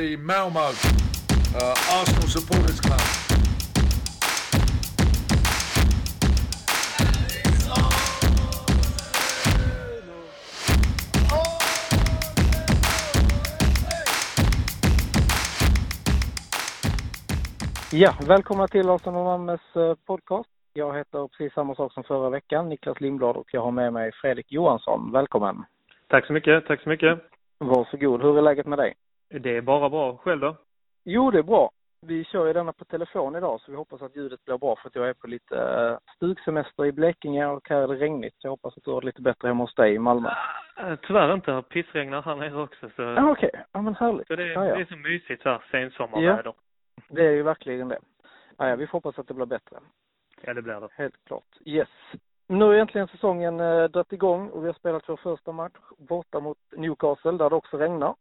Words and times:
the 0.00 0.16
Malmo 0.16 0.60
uh, 0.60 1.74
Arsenal 1.96 2.28
Supporters 2.28 2.80
Club. 2.80 3.00
Ja, 17.92 18.14
välkomna 18.26 18.68
till 18.68 18.90
Arsenal 18.90 19.24
Malmös 19.24 19.60
eh, 19.76 19.94
podcast. 20.06 20.48
Jag 20.72 20.96
heter 20.96 21.28
precis 21.28 21.52
samma 21.52 21.74
sak 21.74 21.92
som 21.92 22.04
förra 22.04 22.30
veckan, 22.30 22.68
Niklas 22.68 23.00
Lindblad 23.00 23.36
och 23.36 23.54
jag 23.54 23.60
har 23.60 23.70
med 23.70 23.92
mig 23.92 24.10
Fredrik 24.12 24.52
Johansson. 24.52 25.12
Välkommen! 25.12 25.64
Tack 26.08 26.26
så 26.26 26.32
mycket, 26.32 26.66
tack 26.66 26.82
så 26.82 26.88
mycket. 26.88 27.18
Varsågod. 27.58 28.22
Hur 28.22 28.38
är 28.38 28.42
läget 28.42 28.66
med 28.66 28.78
dig? 28.78 28.94
Det 29.30 29.56
är 29.56 29.60
bara 29.60 29.90
bra. 29.90 30.16
Själv 30.16 30.40
då? 30.40 30.56
Jo, 31.04 31.30
det 31.30 31.38
är 31.38 31.42
bra. 31.42 31.70
Vi 32.06 32.24
kör 32.24 32.46
ju 32.46 32.52
denna 32.52 32.72
på 32.72 32.84
telefon 32.84 33.36
idag 33.36 33.60
så 33.60 33.70
vi 33.70 33.76
hoppas 33.76 34.02
att 34.02 34.16
ljudet 34.16 34.44
blir 34.44 34.58
bra 34.58 34.76
för 34.76 34.88
att 34.88 34.94
jag 34.94 35.08
är 35.08 35.14
på 35.14 35.26
lite 35.26 35.54
uh, 35.54 35.98
stugsemester 36.16 36.86
i 36.86 36.92
Blekinge 36.92 37.46
och 37.46 37.68
här 37.68 37.76
är 37.76 37.88
det 37.88 37.94
regnigt. 37.94 38.34
Jag 38.38 38.50
hoppas 38.50 38.76
att 38.76 38.84
du 38.84 38.90
har 38.90 39.00
det 39.00 39.06
lite 39.06 39.22
bättre 39.22 39.48
hemma 39.48 39.64
hos 39.64 39.74
dig 39.74 39.94
i 39.94 39.98
Malmö. 39.98 40.28
Uh, 40.82 40.94
tyvärr 41.02 41.34
inte. 41.34 41.52
Det 41.52 41.62
pissregnar 41.62 42.22
här 42.22 42.36
nere 42.36 42.62
också. 42.62 42.90
Så... 42.96 43.02
Ah, 43.02 43.30
Okej, 43.30 43.48
okay. 43.48 43.60
ja 43.72 43.82
men 43.82 43.94
härligt. 43.94 44.26
Så 44.26 44.36
det, 44.36 44.46
ja. 44.46 44.60
det 44.60 44.80
är 44.80 44.84
så 44.84 44.96
mysigt 44.96 45.42
så 45.42 45.48
här 45.48 45.64
sensommarväder. 45.70 46.44
Ja, 46.44 46.54
det 47.08 47.26
är 47.26 47.32
ju 47.32 47.42
verkligen 47.42 47.88
det. 47.88 47.98
Ja, 48.56 48.76
vi 48.76 48.86
får 48.86 48.92
hoppas 48.92 49.18
att 49.18 49.28
det 49.28 49.34
blir 49.34 49.46
bättre. 49.46 49.76
Ja, 50.40 50.54
det 50.54 50.62
blir 50.62 50.80
det. 50.80 50.88
Helt 50.92 51.24
klart. 51.26 51.44
Yes. 51.64 51.88
Nu 52.46 52.64
har 52.64 52.74
egentligen 52.74 53.08
säsongen 53.08 53.60
eh, 53.60 53.84
dragit 53.84 54.12
igång 54.12 54.48
och 54.48 54.62
vi 54.62 54.66
har 54.66 54.74
spelat 54.74 55.08
vår 55.08 55.16
första 55.16 55.52
match 55.52 55.76
borta 55.98 56.40
mot 56.40 56.58
Newcastle 56.76 57.32
där 57.32 57.50
det 57.50 57.56
också 57.56 57.76
regnar. 57.76 58.14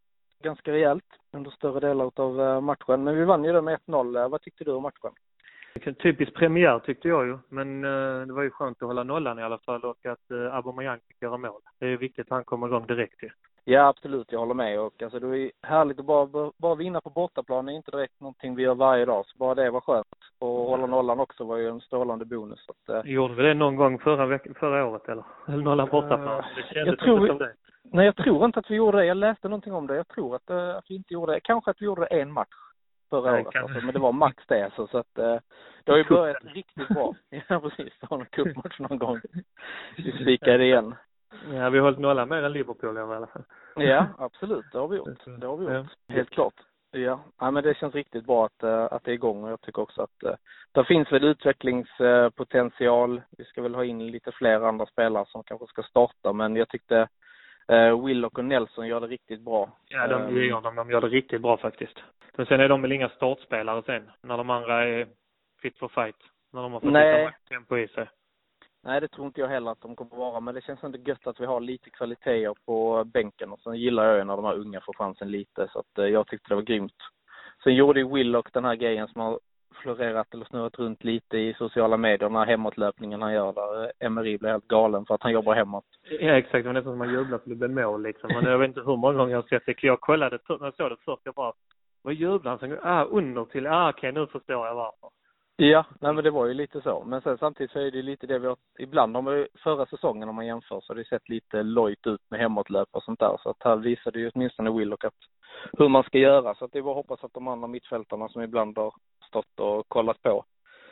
Ganska 0.43 0.71
rejält 0.71 1.05
under 1.31 1.51
större 1.51 1.79
delar 1.79 2.11
av 2.15 2.41
eh, 2.41 2.61
matchen. 2.61 3.03
Men 3.03 3.15
vi 3.15 3.25
vann 3.25 3.43
ju 3.43 3.53
det 3.53 3.61
med 3.61 3.79
1-0. 3.87 4.21
Eh, 4.21 4.29
vad 4.29 4.41
tyckte 4.41 4.63
du 4.63 4.71
om 4.71 4.83
matchen? 4.83 5.11
Typiskt 6.03 6.35
premiär 6.35 6.79
tyckte 6.79 7.07
jag 7.07 7.27
ju. 7.27 7.37
Men 7.49 7.83
eh, 7.83 8.27
det 8.27 8.33
var 8.33 8.43
ju 8.43 8.49
skönt 8.49 8.81
att 8.81 8.87
hålla 8.87 9.03
nollan 9.03 9.39
i 9.39 9.43
alla 9.43 9.57
fall 9.57 9.83
och 9.83 10.05
att 10.05 10.31
eh, 10.31 10.55
Aubameyang 10.55 10.99
fick 11.07 11.21
göra 11.21 11.37
mål. 11.37 11.61
Det 11.79 11.85
är 11.85 11.97
viktigt 11.97 12.25
att 12.25 12.35
han 12.35 12.43
kommer 12.43 12.67
igång 12.67 12.87
direkt 12.87 13.23
ju. 13.23 13.29
Ja, 13.63 13.87
absolut. 13.87 14.31
Jag 14.31 14.39
håller 14.39 14.53
med. 14.53 14.79
Och 14.79 15.03
alltså, 15.03 15.19
det 15.19 15.37
är 15.37 15.51
härligt 15.61 15.99
att 15.99 16.05
bara, 16.05 16.51
bara 16.57 16.75
vinna 16.75 17.01
på 17.01 17.09
bortaplan. 17.09 17.65
Det 17.65 17.71
är 17.71 17.75
inte 17.75 17.91
direkt 17.91 18.19
någonting 18.19 18.55
vi 18.55 18.63
gör 18.63 18.75
varje 18.75 19.05
dag. 19.05 19.25
Så 19.25 19.37
bara 19.37 19.55
det 19.55 19.69
var 19.69 19.81
skönt. 19.81 20.07
Och 20.39 20.49
hålla 20.49 20.85
nollan 20.85 21.19
också 21.19 21.43
var 21.43 21.57
ju 21.57 21.67
en 21.67 21.81
strålande 21.81 22.25
bonus. 22.25 22.65
Så 22.65 22.71
att, 22.71 23.05
eh... 23.05 23.11
Gjorde 23.11 23.33
vi 23.33 23.43
det 23.43 23.53
någon 23.53 23.75
gång 23.75 23.99
förra, 23.99 24.25
veck 24.25 24.57
förra 24.59 24.85
året 24.85 25.09
eller? 25.09 25.23
Eller 25.47 25.63
nollan 25.63 25.89
bortaplan? 25.91 26.43
Det 26.55 26.73
kändes 26.73 26.87
jag 26.87 26.99
tror 26.99 27.19
inte 27.19 27.27
som 27.27 27.37
det. 27.37 27.53
Nej, 27.83 28.05
jag 28.05 28.15
tror 28.15 28.45
inte 28.45 28.59
att 28.59 28.71
vi 28.71 28.75
gjorde 28.75 28.97
det. 28.97 29.05
Jag 29.05 29.17
läste 29.17 29.47
någonting 29.49 29.73
om 29.73 29.87
det. 29.87 29.95
Jag 29.95 30.07
tror 30.07 30.35
att, 30.35 30.49
äh, 30.49 30.75
att 30.75 30.85
vi 30.89 30.95
inte 30.95 31.13
gjorde 31.13 31.33
det. 31.33 31.39
Kanske 31.39 31.71
att 31.71 31.81
vi 31.81 31.85
gjorde 31.85 32.01
det 32.01 32.21
en 32.21 32.31
match 32.31 32.55
förra 33.09 33.33
året. 33.33 33.55
Alltså, 33.55 33.85
men 33.85 33.93
det 33.93 33.99
var 33.99 34.11
max 34.11 34.43
det 34.47 34.63
alltså. 34.63 34.87
Så 34.87 34.97
att 34.97 35.17
äh, 35.17 35.37
det 35.83 35.91
har 35.91 35.97
ju 35.97 36.03
börjat 36.03 36.43
riktigt 36.43 36.87
bra. 36.87 37.15
ja, 37.47 37.59
precis. 37.59 37.93
Det 38.01 38.07
var 38.09 38.17
någon 38.17 38.27
cupmatch 38.27 38.79
någon 38.79 38.97
gång. 38.97 39.21
Vi 39.97 40.11
spikade 40.11 40.63
igen. 40.63 40.95
Ja, 41.53 41.69
vi 41.69 41.77
har 41.77 41.85
hållit 41.85 41.99
nollan 41.99 42.29
mer 42.29 42.43
än 42.43 42.53
Liverpool 42.53 42.97
i 42.97 42.99
alla 42.99 43.27
fall. 43.27 43.43
Ja, 43.75 44.07
absolut. 44.17 44.65
Det 44.71 44.77
har 44.77 44.87
vi 44.87 44.97
gjort. 44.97 45.25
Det 45.25 45.47
har 45.47 45.57
vi 45.57 45.63
gjort. 45.63 45.87
Ja. 46.07 46.13
Helt 46.15 46.29
klart. 46.29 46.53
Ja, 46.91 47.19
ja 47.39 47.51
men 47.51 47.63
det 47.63 47.77
känns 47.77 47.95
riktigt 47.95 48.25
bra 48.25 48.45
att, 48.45 48.63
uh, 48.63 48.87
att 48.93 49.03
det 49.03 49.11
är 49.11 49.15
igång 49.15 49.43
och 49.43 49.51
jag 49.51 49.61
tycker 49.61 49.81
också 49.81 50.01
att 50.01 50.23
uh, 50.25 50.33
det 50.71 50.85
finns 50.85 51.11
väl 51.11 51.23
utvecklingspotential. 51.23 53.21
Vi 53.37 53.45
ska 53.45 53.61
väl 53.61 53.75
ha 53.75 53.85
in 53.85 54.11
lite 54.11 54.31
fler 54.31 54.61
andra 54.61 54.85
spelare 54.85 55.25
som 55.27 55.43
kanske 55.43 55.67
ska 55.67 55.83
starta 55.83 56.33
men 56.33 56.55
jag 56.55 56.69
tyckte 56.69 57.07
uh, 57.71 58.05
Willock 58.05 58.37
och 58.37 58.45
Nelson 58.45 58.87
gör 58.87 59.01
det 59.01 59.07
riktigt 59.07 59.41
bra. 59.41 59.69
Ja, 59.87 60.07
de, 60.07 60.21
um, 60.21 60.43
gör, 60.43 60.61
de, 60.61 60.75
de 60.75 60.89
gör 60.89 61.01
det 61.01 61.07
riktigt 61.07 61.41
bra 61.41 61.57
faktiskt. 61.57 61.99
Men 62.37 62.45
sen 62.45 62.59
är 62.59 62.69
de 62.69 62.81
väl 62.81 62.91
inga 62.91 63.09
startspelare 63.09 63.83
sen 63.83 64.11
när 64.21 64.37
de 64.37 64.49
andra 64.49 64.83
är 64.83 65.07
fit 65.61 65.77
for 65.77 65.87
fight. 65.87 66.15
När 66.53 66.61
de 66.61 66.73
har 66.73 66.79
fått 66.79 66.91
Nej. 66.91 67.25
lite 67.25 67.37
tempo 67.49 67.77
i 67.77 67.87
sig. 67.87 68.09
Nej, 68.83 69.01
det 69.01 69.07
tror 69.07 69.27
inte 69.27 69.41
jag 69.41 69.47
heller 69.47 69.71
att 69.71 69.81
de 69.81 69.95
kommer 69.95 70.15
vara, 70.15 70.39
men 70.39 70.55
det 70.55 70.61
känns 70.61 70.83
ändå 70.83 70.99
gött 70.99 71.27
att 71.27 71.39
vi 71.39 71.45
har 71.45 71.59
lite 71.59 71.89
kvaliteter 71.89 72.53
på 72.65 73.03
bänken 73.03 73.51
och 73.51 73.59
sen 73.59 73.75
gillar 73.75 74.05
jag 74.05 74.17
ju 74.17 74.23
när 74.23 74.35
de 74.35 74.45
här 74.45 74.57
unga 74.57 74.81
får 74.81 74.93
chansen 74.93 75.31
lite 75.31 75.67
så 75.73 75.79
att 75.79 75.97
eh, 75.97 76.05
jag 76.05 76.27
tyckte 76.27 76.49
det 76.49 76.55
var 76.55 76.61
grymt. 76.61 76.97
Sen 77.63 77.75
gjorde 77.75 77.99
ju 77.99 78.13
Willock 78.13 78.53
den 78.53 78.65
här 78.65 78.75
grejen 78.75 79.07
som 79.07 79.21
har 79.21 79.39
florerat 79.79 80.33
eller 80.33 80.45
snurrat 80.45 80.79
runt 80.79 81.03
lite 81.03 81.37
i 81.37 81.53
sociala 81.53 81.97
medier, 81.97 82.29
den 82.29 82.35
här 82.35 82.45
hemåtlöpningen 82.45 83.21
han 83.21 83.33
gör 83.33 83.53
där. 83.53 83.91
Emery 83.99 84.37
blir 84.37 84.49
helt 84.49 84.67
galen 84.67 85.05
för 85.05 85.15
att 85.15 85.23
han 85.23 85.31
jobbar 85.31 85.55
hemåt. 85.55 85.85
Ja, 86.19 86.31
exakt. 86.31 86.63
Det 86.63 86.67
var 86.67 86.73
nästan 86.73 86.91
som 86.91 86.97
man 86.97 87.11
jublade 87.13 87.43
för 87.43 87.49
det 87.49 87.55
blev 87.55 87.71
mål 87.71 88.03
liksom. 88.03 88.29
Men 88.33 88.43
jag 88.45 88.57
vet 88.57 88.67
inte 88.67 88.81
hur 88.81 88.97
många 88.97 89.17
gånger 89.17 89.31
jag 89.31 89.41
har 89.41 89.47
sett 89.47 89.65
det. 89.65 89.83
Jag 89.83 90.01
kollade, 90.01 90.39
när 90.49 90.65
jag 90.65 90.75
såg 90.75 90.89
det 90.89 90.97
först, 91.05 91.21
jag 91.23 91.33
bara, 91.33 91.53
vad 92.01 92.13
jublar 92.13 92.57
han? 92.61 92.77
Ah, 92.81 93.03
under 93.03 93.45
till, 93.45 93.67
ah, 93.67 93.89
okej, 93.89 94.11
nu 94.11 94.27
förstår 94.27 94.67
jag 94.67 94.75
varför. 94.75 95.09
Ja, 95.61 95.85
nej 96.01 96.13
men 96.13 96.23
det 96.23 96.31
var 96.31 96.45
ju 96.45 96.53
lite 96.53 96.81
så. 96.81 97.03
Men 97.03 97.21
sen 97.21 97.37
samtidigt 97.37 97.71
så 97.71 97.79
är 97.79 97.91
det 97.91 98.01
lite 98.01 98.27
det 98.27 98.39
vi 98.39 98.47
har, 98.47 98.57
ibland 98.79 99.15
har 99.15 99.21
man 99.21 99.47
förra 99.63 99.85
säsongen 99.85 100.29
om 100.29 100.35
man 100.35 100.45
jämför 100.45 100.79
så 100.81 100.93
har 100.93 100.95
det 100.95 101.05
sett 101.07 101.29
lite 101.29 101.63
lojt 101.63 102.07
ut 102.07 102.21
med 102.29 102.39
hemåtlöp 102.39 102.87
och 102.91 103.03
sånt 103.03 103.19
där. 103.19 103.37
Så 103.43 103.49
att 103.49 103.63
här 103.63 103.75
visade 103.75 104.19
ju 104.19 104.31
åtminstone 104.33 104.71
Willock 104.71 105.03
att 105.03 105.13
hur 105.77 105.89
man 105.89 106.03
ska 106.03 106.17
göra. 106.17 106.55
Så 106.55 106.65
att 106.65 106.71
det 106.71 106.79
är 106.79 106.83
bara 106.83 106.95
hoppas 106.95 107.23
att 107.23 107.33
de 107.33 107.47
andra 107.47 107.67
mittfältarna 107.67 108.29
som 108.29 108.41
ibland 108.41 108.77
har 108.77 108.93
stått 109.27 109.59
och 109.59 109.89
kollat 109.89 110.21
på 110.21 110.45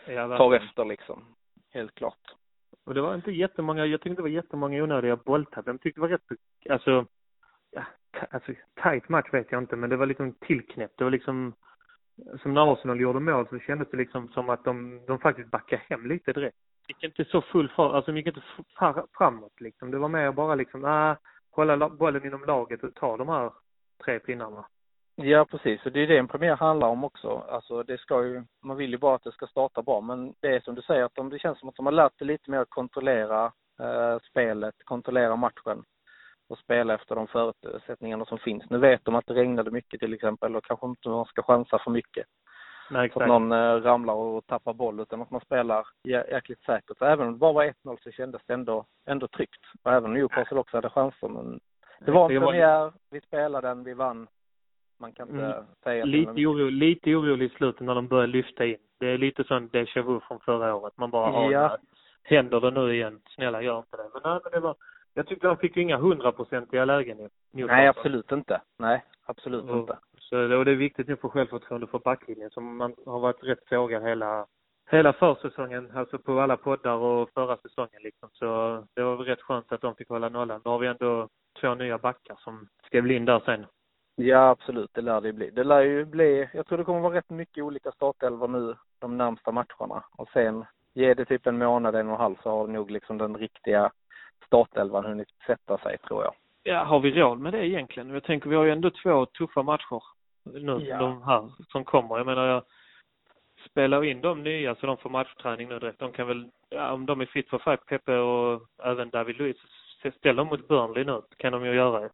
ja, 0.08 0.38
tar 0.38 0.56
efter 0.56 0.86
liksom. 0.86 1.26
Helt 1.74 1.96
klart. 1.96 2.36
Och 2.86 2.94
det 2.94 3.02
var 3.02 3.16
inte 3.16 3.32
jättemånga, 3.32 3.86
jag 3.86 4.02
tyckte 4.02 4.16
det 4.16 4.22
var 4.22 4.30
jättemånga 4.30 4.84
onödiga 4.84 5.16
bolltapp. 5.16 5.68
Jag 5.68 5.82
tyckte 5.82 6.02
det 6.02 6.08
var 6.08 6.10
rätt, 6.10 6.40
alltså, 6.70 7.06
ja, 7.72 7.84
alltså 8.32 8.52
tight 8.84 9.10
match 9.10 9.34
vet 9.34 9.52
jag 9.52 9.62
inte 9.62 9.76
men 9.76 9.90
det 9.90 9.98
var 9.98 10.06
liksom 10.06 10.34
tillknäppt. 10.34 10.98
Det 10.98 11.04
var 11.04 11.12
liksom 11.12 11.54
som 12.42 12.54
när 12.54 12.74
Arsenal 12.74 13.00
gjorde 13.00 13.20
mål 13.20 13.48
så 13.50 13.60
kändes 13.60 13.90
det 13.92 13.98
liksom 13.98 14.28
som 14.28 14.50
att 14.50 14.64
de, 14.64 15.02
de 15.08 15.20
faktiskt 15.20 15.52
backade 15.52 15.82
hem 15.90 16.08
lite 16.08 16.34
direkt. 16.34 16.58
Det 16.88 16.94
gick 16.94 17.04
inte 17.04 17.32
så 17.32 17.42
full 17.42 17.70
fart, 17.70 17.94
alltså 17.94 18.12
de 18.12 18.18
gick 18.18 18.28
inte 18.28 18.44
framåt 19.18 19.62
liksom. 19.62 19.92
Det 19.92 19.98
var 19.98 20.10
mer 20.10 20.32
bara 20.32 20.56
liksom, 20.56 20.86
ah, 20.86 21.16
hålla 21.52 21.90
bollen 21.90 22.26
inom 22.26 22.46
laget 22.46 22.84
och 22.84 22.96
ta 22.96 23.18
de 23.18 23.30
här 23.30 23.52
tre 24.06 24.20
pinnarna. 24.20 24.66
Ja, 25.16 25.46
precis. 25.46 25.86
Och 25.86 25.92
det 25.92 26.00
är 26.00 26.08
det 26.08 26.18
en 26.18 26.28
premiär 26.28 26.56
handlar 26.56 26.88
om 26.88 27.04
också. 27.04 27.46
Alltså 27.50 27.84
det 27.84 27.98
ska 27.98 28.24
ju, 28.24 28.44
man 28.64 28.78
vill 28.78 28.92
ju 28.92 28.98
bara 28.98 29.16
att 29.16 29.24
det 29.24 29.32
ska 29.32 29.48
starta 29.48 29.82
bra. 29.82 30.02
Men 30.02 30.34
det 30.40 30.48
är 30.48 30.60
som 30.60 30.76
du 30.76 30.82
säger, 30.82 31.04
att 31.04 31.16
de, 31.16 31.30
det 31.30 31.40
känns 31.40 31.60
som 31.60 31.70
att 31.70 31.76
de 31.76 31.86
har 31.86 31.94
lärt 31.94 32.18
sig 32.18 32.28
lite 32.28 32.52
mer 32.52 32.60
att 32.60 32.70
kontrollera 32.70 33.52
eh, 33.80 34.20
spelet, 34.30 34.76
kontrollera 34.84 35.36
matchen 35.36 35.84
och 36.50 36.58
spela 36.58 36.94
efter 36.94 37.16
de 37.16 37.28
förutsättningarna 37.28 38.26
som 38.26 38.38
finns. 38.38 38.70
Nu 38.70 38.78
vet 38.78 39.06
de 39.06 39.16
att 39.16 39.28
det 39.28 39.34
regnade 39.34 39.72
mycket 39.72 40.00
till 40.00 40.14
exempel 40.14 40.56
och 40.56 40.64
kanske 40.64 40.88
inte 40.88 41.10
man 41.10 41.26
ska 41.26 41.44
chansa 41.44 41.80
för 41.80 41.92
mycket. 41.92 42.26
Nej, 42.90 43.10
så 43.14 43.22
att 43.22 43.28
någon 43.28 43.52
eh, 43.52 43.82
ramlar 43.82 44.14
och 44.14 44.48
tappar 44.48 44.74
boll 44.74 45.00
utan 45.00 45.22
att 45.22 45.32
man 45.32 45.42
spelar 45.42 45.88
jäkligt 46.04 46.64
säkert. 46.64 46.98
Så 46.98 47.06
även 47.06 47.28
om 47.28 47.34
det 47.34 47.40
bara 47.40 47.54
var 47.54 47.66
1-0 47.66 47.98
så 48.04 48.12
kändes 48.12 48.42
det 48.46 48.54
ändå, 48.54 48.86
ändå 49.06 49.28
tryggt. 49.28 49.62
Och 49.84 49.92
även 49.92 50.14
Newcastle 50.14 50.58
också 50.60 50.78
hade 50.78 50.90
chanser 50.90 51.28
men 51.28 51.60
det 52.00 52.12
var 52.12 52.32
en 52.32 52.42
premiär, 52.42 52.94
vi 53.10 53.22
spelade 53.22 53.68
den, 53.68 53.84
vi 53.84 53.94
vann. 53.94 54.28
Man 55.00 55.14
kan 55.14 55.30
inte 55.30 55.46
mm. 55.46 55.66
säga 55.84 56.06
lite, 56.06 56.32
oro, 56.32 56.70
lite 56.70 57.16
orolig 57.16 57.46
i 57.46 57.56
slutet 57.56 57.82
när 57.82 57.96
de 57.96 58.08
börjar 58.08 58.28
lyfta 58.28 58.66
in. 58.66 58.78
Det 59.00 59.08
är 59.08 59.18
lite 59.18 59.44
sån 59.44 59.70
déjà 59.70 60.02
vu 60.02 60.20
från 60.20 60.40
förra 60.40 60.76
året. 60.76 60.94
Man 60.98 61.12
bara 61.12 61.52
ja. 61.52 61.78
händer 62.24 62.62
det 62.62 62.72
nu 62.72 62.94
igen? 62.94 63.22
Snälla 63.30 63.62
gör 63.62 63.78
inte 63.78 63.98
det. 63.98 64.10
Men 64.14 64.22
nej, 64.24 64.40
men 64.44 64.52
det 64.52 64.60
var 64.60 64.76
jag 65.18 65.28
tyckte 65.28 65.48
han 65.48 65.58
fick 65.58 65.78
inga 65.78 65.98
hundraprocentiga 65.98 66.86
lägen. 66.86 67.30
Nej, 67.52 67.88
absolut 67.88 68.32
inte. 68.32 68.62
Nej, 68.78 69.06
absolut 69.26 69.70
och, 69.70 69.78
inte. 69.78 69.98
Så 70.20 70.36
det, 70.36 70.58
och 70.58 70.66
det 70.66 70.72
är 70.72 70.76
viktigt 70.76 71.08
nu 71.08 71.16
för 71.16 71.30
självförtroende 71.30 71.88
för 71.88 72.00
backlinjen 72.00 72.50
som 72.50 72.78
man 72.78 72.96
har 73.06 73.20
varit 73.20 73.44
rätt 73.44 73.66
frågad 73.66 74.04
hela, 74.04 74.46
hela 74.90 75.14
försäsongen, 75.14 75.92
alltså 75.94 76.20
på 76.20 76.40
alla 76.40 76.58
poddar 76.58 76.94
och 76.94 77.30
förra 77.34 77.58
säsongen 77.58 78.02
liksom. 78.04 78.30
Så 78.34 78.46
det 78.94 79.04
var 79.04 79.16
väl 79.16 79.26
rätt 79.26 79.42
skönt 79.42 79.72
att 79.72 79.82
de 79.82 79.96
fick 79.96 80.10
hålla 80.10 80.30
nollan. 80.30 80.62
Då 80.64 80.70
har 80.70 80.80
vi 80.80 80.88
ändå 80.88 81.30
två 81.62 81.76
nya 81.76 81.98
backar 81.98 82.36
som 82.40 82.68
ska 82.86 83.02
bli 83.02 83.16
in 83.16 83.26
där 83.26 83.40
sen. 83.46 83.66
Ja, 84.16 84.50
absolut. 84.50 84.90
Det 84.94 85.02
lär 85.02 85.22
det 85.22 85.34
bli. 85.34 85.50
Det 85.50 85.64
lär 85.64 85.82
ju 85.82 86.06
bli, 86.06 86.50
jag 86.54 86.68
tror 86.68 86.78
det 86.78 86.84
kommer 86.84 87.00
vara 87.00 87.18
rätt 87.18 87.30
mycket 87.30 87.64
olika 87.64 87.92
startelvor 87.92 88.48
nu 88.48 88.76
de 89.00 89.18
närmsta 89.18 89.52
matcherna. 89.52 90.04
Och 90.18 90.30
sen, 90.34 90.66
ge 90.94 91.14
det 91.14 91.26
typ 91.26 91.48
en 91.48 91.58
månad, 91.58 91.96
en 91.96 92.08
och 92.08 92.14
en 92.14 92.20
halv 92.20 92.36
så 92.44 92.50
har 92.50 92.68
nog 92.68 92.92
liksom 92.92 93.18
den 93.18 93.38
riktiga 93.38 93.92
startelvan 94.46 95.06
hunnit 95.06 95.28
sätta 95.48 95.78
sig, 95.78 95.98
tror 95.98 96.24
jag. 96.24 96.34
Ja, 96.64 96.84
har 96.84 97.00
vi 97.00 97.12
råd 97.12 97.40
med 97.40 97.54
det 97.54 97.68
egentligen? 97.68 98.10
Jag 98.10 98.24
tänker, 98.24 98.50
vi 98.50 98.56
har 98.56 98.64
ju 98.64 98.72
ändå 98.72 98.90
två 99.04 99.26
tuffa 99.26 99.64
matcher 99.64 100.04
nu, 100.44 100.80
ja. 100.80 100.98
de 100.98 101.24
här 101.24 101.50
som 101.72 101.86
kommer. 101.86 102.18
Jag 102.18 102.26
menar, 102.26 102.48
jag 102.48 102.64
spelar 103.70 104.04
in 104.04 104.22
de 104.22 104.44
nya 104.44 104.76
så 104.76 104.86
de 104.86 104.98
får 104.98 105.10
matchträning 105.10 105.70
nu 105.70 105.80
direkt. 105.80 106.00
De 106.00 106.12
kan 106.12 106.28
väl, 106.28 106.50
ja, 106.70 106.92
om 106.92 107.06
de 107.06 107.22
är 107.22 107.26
fit 107.26 107.50
for 107.50 107.60
fight, 107.60 107.86
Pepe 107.86 108.18
och 108.18 108.62
även 108.84 109.10
David 109.10 109.38
Luiz, 109.38 109.58
ställ 110.18 110.36
dem 110.36 110.48
mot 110.48 110.68
Burnley 110.68 111.04
nu, 111.04 111.22
kan 111.38 111.52
de 111.52 111.66
ju 111.66 111.74
göra. 111.74 112.10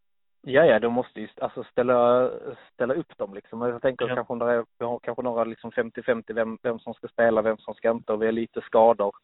Ja, 0.45 0.65
ja, 0.65 0.79
de 0.79 0.93
måste 0.93 1.21
ju 1.21 1.27
alltså 1.41 1.63
ställa, 1.63 2.29
ställa 2.73 2.93
upp 2.93 3.17
dem 3.17 3.33
liksom. 3.33 3.61
Jag 3.61 3.81
tänker 3.81 4.07
ja. 4.07 4.15
kanske 4.15 4.63
det 4.79 4.85
har 4.85 4.99
kanske 4.99 5.21
några 5.23 5.43
liksom 5.43 5.71
50-50 5.71 6.33
vem, 6.33 6.57
vem 6.61 6.79
som 6.79 6.93
ska 6.93 7.07
spela, 7.07 7.41
vem 7.41 7.57
som 7.57 7.73
ska 7.73 7.91
inte 7.91 8.13
och 8.13 8.21
vi 8.21 8.25
har 8.25 8.33
lite 8.33 8.61
skador. 8.61 9.15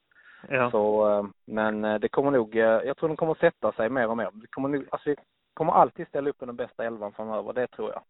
Ja. 0.50 0.72
Så, 0.72 1.10
eh, 1.12 1.24
men 1.46 1.86
eh, 1.86 2.00
det 2.00 2.10
kommer 2.10 2.32
nog, 2.32 2.56
eh, 2.56 2.64
jag 2.64 2.98
tror 2.98 3.10
de 3.10 3.18
kommer 3.18 3.36
sätta 3.36 3.72
sig 3.72 3.90
mer 3.90 4.08
och 4.08 4.18
mer. 4.18 4.30
Vi 4.34 4.48
kommer 4.48 4.70
nog, 4.70 4.86
alltså 4.92 5.10
vi 5.10 5.16
kommer 5.54 5.74
alltid 5.74 6.08
ställa 6.08 6.30
upp 6.30 6.40
den 6.40 6.56
bästa 6.56 6.86
elvan 6.86 7.12
framöver, 7.12 7.54
det 7.54 7.68
tror 7.68 7.90
jag. 7.92 8.02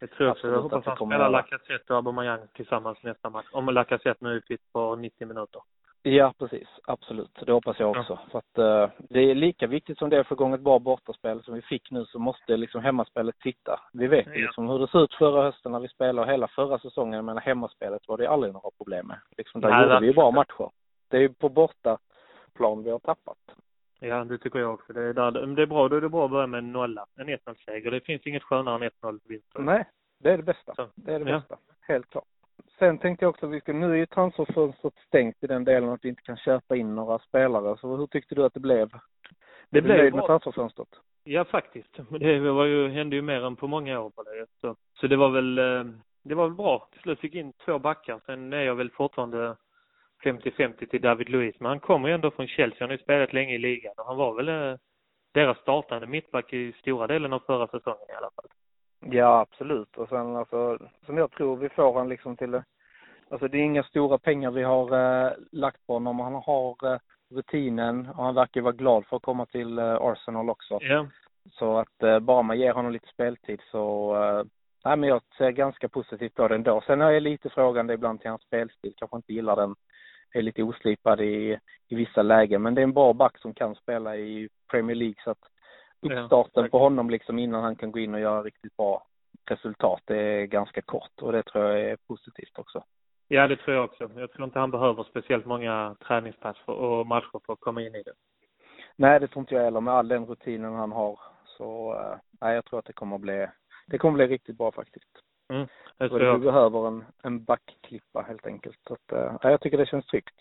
Det 0.00 0.06
tror 0.06 0.26
jag 0.26 0.32
också. 0.32 0.48
Jag 0.48 0.62
hoppas 0.62 0.78
att 0.78 0.84
det 0.84 0.90
han 0.90 1.08
spelar. 1.08 1.30
Lacazette 1.30 1.92
och 1.92 1.96
Aubameyang 1.96 2.40
tillsammans 2.54 3.02
nästa 3.02 3.30
match. 3.30 3.46
Om 3.52 3.66
Lacazette 3.66 4.24
nu 4.24 4.36
är 4.36 4.40
fit 4.40 4.72
på 4.72 4.96
90 4.96 5.26
minuter. 5.26 5.62
Ja, 6.02 6.34
precis. 6.38 6.68
Absolut. 6.84 7.42
Det 7.46 7.52
hoppas 7.52 7.80
jag 7.80 7.90
också. 7.90 8.18
För 8.30 8.38
att 8.38 8.58
eh, 8.58 8.94
det 8.98 9.20
är 9.20 9.34
lika 9.34 9.66
viktigt 9.66 9.98
som 9.98 10.10
det 10.10 10.16
är 10.16 10.20
att 10.20 10.26
få 10.26 10.34
igång 10.34 10.54
ett 10.54 10.60
bra 10.60 10.78
bortaspel 10.78 11.42
som 11.42 11.54
vi 11.54 11.62
fick 11.62 11.90
nu 11.90 12.04
så 12.04 12.18
måste 12.18 12.56
liksom 12.56 12.82
hemmaspelet 12.82 13.36
sitta. 13.42 13.80
Vi 13.92 14.06
vet 14.06 14.26
Ja. 14.26 14.32
liksom 14.32 14.68
hur 14.68 14.78
det 14.78 14.88
såg 14.88 15.02
ut 15.02 15.14
förra 15.14 15.42
hösten 15.42 15.72
när 15.72 15.80
vi 15.80 15.88
spelade 15.88 16.30
hela 16.32 16.48
förra 16.48 16.78
säsongen. 16.78 17.24
Menar 17.24 17.40
hemmaspelet 17.40 18.08
var 18.08 18.16
det 18.18 18.26
aldrig 18.30 18.52
några 18.52 18.70
problem 18.78 19.06
med. 19.06 19.16
Liksom, 19.36 19.60
där 19.60 19.70
Nej, 19.70 19.82
gjorde 19.82 20.00
vi 20.00 20.06
ju 20.06 20.12
bra 20.12 20.30
matcher. 20.30 20.70
Det 21.08 21.16
är 21.16 21.28
på 21.28 21.48
bortaplan 21.48 22.84
vi 22.84 22.90
har 22.90 22.98
tappat. 22.98 23.38
Ja, 24.00 24.24
det 24.24 24.38
tycker 24.38 24.58
jag 24.58 24.74
också. 24.74 24.92
Det 24.92 25.02
är, 25.02 25.12
där, 25.12 25.30
det 25.30 25.62
är 25.62 25.66
bra. 25.66 25.88
Då 25.88 25.96
är 25.96 26.00
det 26.00 26.08
bra 26.08 26.24
att 26.24 26.30
börja 26.30 26.46
med 26.46 26.58
en 26.58 26.72
nolla. 26.72 27.06
En 27.16 27.28
1-0-seger. 27.28 27.90
Det 27.90 28.00
finns 28.00 28.26
inget 28.26 28.42
skönare 28.42 28.84
än 28.84 28.90
1-0-vinst. 28.90 29.46
Nej, 29.58 29.84
det 30.18 30.30
är 30.30 30.36
det 30.36 30.42
bästa. 30.42 30.74
Så, 30.74 30.88
Det 30.94 31.14
är 31.14 31.18
det 31.18 31.30
ja. 31.30 31.38
bästa. 31.38 31.56
Helt 31.80 32.10
klart. 32.10 32.24
Sen 32.78 32.98
tänkte 32.98 33.24
jag 33.24 33.30
också 33.30 33.46
vi 33.46 33.60
ska, 33.60 33.72
nu 33.72 33.92
är 33.92 33.96
ju 33.96 34.06
transferfönstret 34.06 34.94
stängt 35.06 35.44
i 35.44 35.46
den 35.46 35.64
delen 35.64 35.88
att 35.88 36.04
vi 36.04 36.08
inte 36.08 36.22
kan 36.22 36.36
köpa 36.36 36.76
in 36.76 36.94
några 36.94 37.18
spelare. 37.18 37.76
Så 37.80 37.96
hur 37.96 38.06
tyckte 38.06 38.34
du 38.34 38.44
att 38.44 38.54
det 38.54 38.60
blev? 38.60 38.88
Det 38.88 38.98
du 39.70 39.80
blev 39.80 39.96
nöjd 39.96 40.14
med 40.14 40.26
transferfönstret? 40.26 40.88
Ja, 41.24 41.44
faktiskt. 41.44 41.98
Det 42.10 42.50
var 42.50 42.64
ju, 42.64 42.88
hände 42.88 43.16
ju 43.16 43.22
mer 43.22 43.44
än 43.44 43.56
på 43.56 43.66
många 43.66 44.00
år 44.00 44.10
på 44.10 44.22
det. 44.22 44.46
Så, 44.60 44.76
så 45.00 45.06
det 45.06 45.16
var 45.16 45.30
väl, 45.30 45.58
eh, 45.58 45.92
det 46.22 46.34
var 46.34 46.44
väl 46.44 46.56
bra. 46.56 46.88
Till 46.92 47.00
slut 47.00 47.20
fick 47.20 47.34
in 47.34 47.52
två 47.52 47.78
backar. 47.78 48.20
Sen 48.26 48.52
är 48.52 48.62
jag 48.62 48.74
väl 48.74 48.90
fortfarande 48.90 49.56
50-50 50.24 50.86
till 50.86 51.00
David 51.00 51.28
Luiz. 51.28 51.56
Men 51.60 51.68
han 51.68 51.80
kommer 51.80 52.08
ju 52.08 52.14
ändå 52.14 52.30
från 52.30 52.46
Chelsea. 52.46 52.76
Han 52.80 52.88
har 52.88 52.96
ju 52.96 53.02
spelat 53.02 53.32
länge 53.32 53.54
i 53.54 53.58
ligan. 53.58 53.94
Och 53.96 54.06
han 54.06 54.16
var 54.16 54.34
väl 54.34 54.48
eh, 54.48 54.78
deras 55.32 55.58
startande 55.58 56.06
mittback 56.06 56.52
i 56.52 56.72
stora 56.72 57.06
delen 57.06 57.32
av 57.32 57.40
förra 57.46 57.66
säsongen 57.66 58.06
i 58.08 58.16
alla 58.16 58.30
fall. 58.36 58.48
Ja, 59.00 59.40
absolut. 59.40 59.96
Och 59.96 60.08
sen 60.08 60.36
alltså, 60.36 60.78
som 61.06 61.18
jag 61.18 61.30
tror 61.30 61.56
vi 61.56 61.68
får 61.68 61.98
han 61.98 62.08
liksom 62.08 62.36
till, 62.36 62.62
alltså 63.30 63.48
det 63.48 63.58
är 63.58 63.62
inga 63.62 63.82
stora 63.82 64.18
pengar 64.18 64.50
vi 64.50 64.62
har 64.62 64.84
eh, 65.26 65.32
lagt 65.52 65.86
på 65.86 65.92
honom. 65.92 66.20
Han 66.20 66.34
har 66.34 66.92
eh, 66.92 66.98
rutinen 67.30 68.08
och 68.08 68.24
han 68.24 68.34
verkar 68.34 68.60
vara 68.60 68.72
glad 68.72 69.06
för 69.06 69.16
att 69.16 69.22
komma 69.22 69.46
till 69.46 69.78
eh, 69.78 69.94
Arsenal 69.94 70.50
också. 70.50 70.78
Ja. 70.82 71.06
Så 71.52 71.78
att 71.78 72.02
eh, 72.02 72.18
bara 72.18 72.42
man 72.42 72.58
ger 72.58 72.72
honom 72.72 72.92
lite 72.92 73.08
speltid 73.08 73.60
så, 73.70 74.16
eh, 74.16 74.44
nej 74.84 74.96
men 74.96 75.08
jag 75.08 75.22
ser 75.38 75.50
ganska 75.50 75.88
positivt 75.88 76.34
på 76.34 76.48
det 76.48 76.54
ändå. 76.54 76.82
Sen 76.86 77.00
är 77.00 77.10
jag 77.10 77.22
lite 77.22 77.50
frågande 77.50 77.94
ibland 77.94 78.20
till 78.20 78.30
hans 78.30 78.42
spelstil, 78.42 78.94
kanske 78.96 79.16
inte 79.16 79.32
gillar 79.32 79.56
den. 79.56 79.74
Är 80.32 80.42
lite 80.42 80.62
oslipad 80.62 81.20
i, 81.20 81.58
i 81.88 81.94
vissa 81.94 82.22
lägen, 82.22 82.62
men 82.62 82.74
det 82.74 82.80
är 82.80 82.84
en 82.84 82.92
bra 82.92 83.12
back 83.12 83.38
som 83.38 83.54
kan 83.54 83.74
spela 83.74 84.16
i 84.16 84.48
Premier 84.70 84.96
League 84.96 85.16
så 85.24 85.30
att 85.30 85.38
Ja, 86.00 86.20
uppstarten 86.22 86.62
tack. 86.62 86.70
på 86.70 86.78
honom 86.78 87.10
liksom 87.10 87.38
innan 87.38 87.62
han 87.62 87.76
kan 87.76 87.92
gå 87.92 87.98
in 87.98 88.14
och 88.14 88.20
göra 88.20 88.42
riktigt 88.42 88.76
bra 88.76 89.06
resultat, 89.50 90.00
det 90.04 90.16
är 90.16 90.46
ganska 90.46 90.82
kort 90.82 91.22
och 91.22 91.32
det 91.32 91.42
tror 91.42 91.64
jag 91.64 91.80
är 91.80 91.96
positivt 91.96 92.58
också. 92.58 92.84
Ja, 93.28 93.48
det 93.48 93.56
tror 93.56 93.76
jag 93.76 93.84
också. 93.84 94.10
Jag 94.16 94.32
tror 94.32 94.44
inte 94.44 94.58
han 94.58 94.70
behöver 94.70 95.04
speciellt 95.04 95.46
många 95.46 95.96
träningspass 96.06 96.56
och 96.66 97.06
matcher 97.06 97.40
för 97.46 97.52
att 97.52 97.60
komma 97.60 97.82
in 97.82 97.94
i 97.94 98.02
det. 98.02 98.12
Nej, 98.96 99.20
det 99.20 99.28
tror 99.28 99.40
inte 99.40 99.54
jag 99.54 99.62
heller 99.62 99.80
med 99.80 99.94
all 99.94 100.08
den 100.08 100.26
rutinen 100.26 100.74
han 100.74 100.92
har. 100.92 101.20
Så 101.44 101.94
eh, 101.94 102.16
nej, 102.40 102.54
jag 102.54 102.64
tror 102.64 102.78
att 102.78 102.84
det 102.84 102.92
kommer 102.92 103.16
att 103.16 103.22
bli, 103.22 103.46
det 103.86 103.98
kommer 103.98 104.12
att 104.24 104.28
bli 104.28 104.34
riktigt 104.36 104.58
bra 104.58 104.72
faktiskt. 104.72 105.22
Mm, 105.48 105.66
Så 105.98 106.08
tror 106.08 106.22
jag 106.22 106.34
också. 106.34 106.44
behöver 106.44 106.88
en, 106.88 107.04
en 107.22 107.44
backklippa 107.44 108.22
helt 108.22 108.46
enkelt. 108.46 108.78
Så 108.88 108.94
att, 108.94 109.12
nej, 109.42 109.52
jag 109.52 109.60
tycker 109.60 109.78
det 109.78 109.86
känns 109.86 110.06
tryggt. 110.06 110.34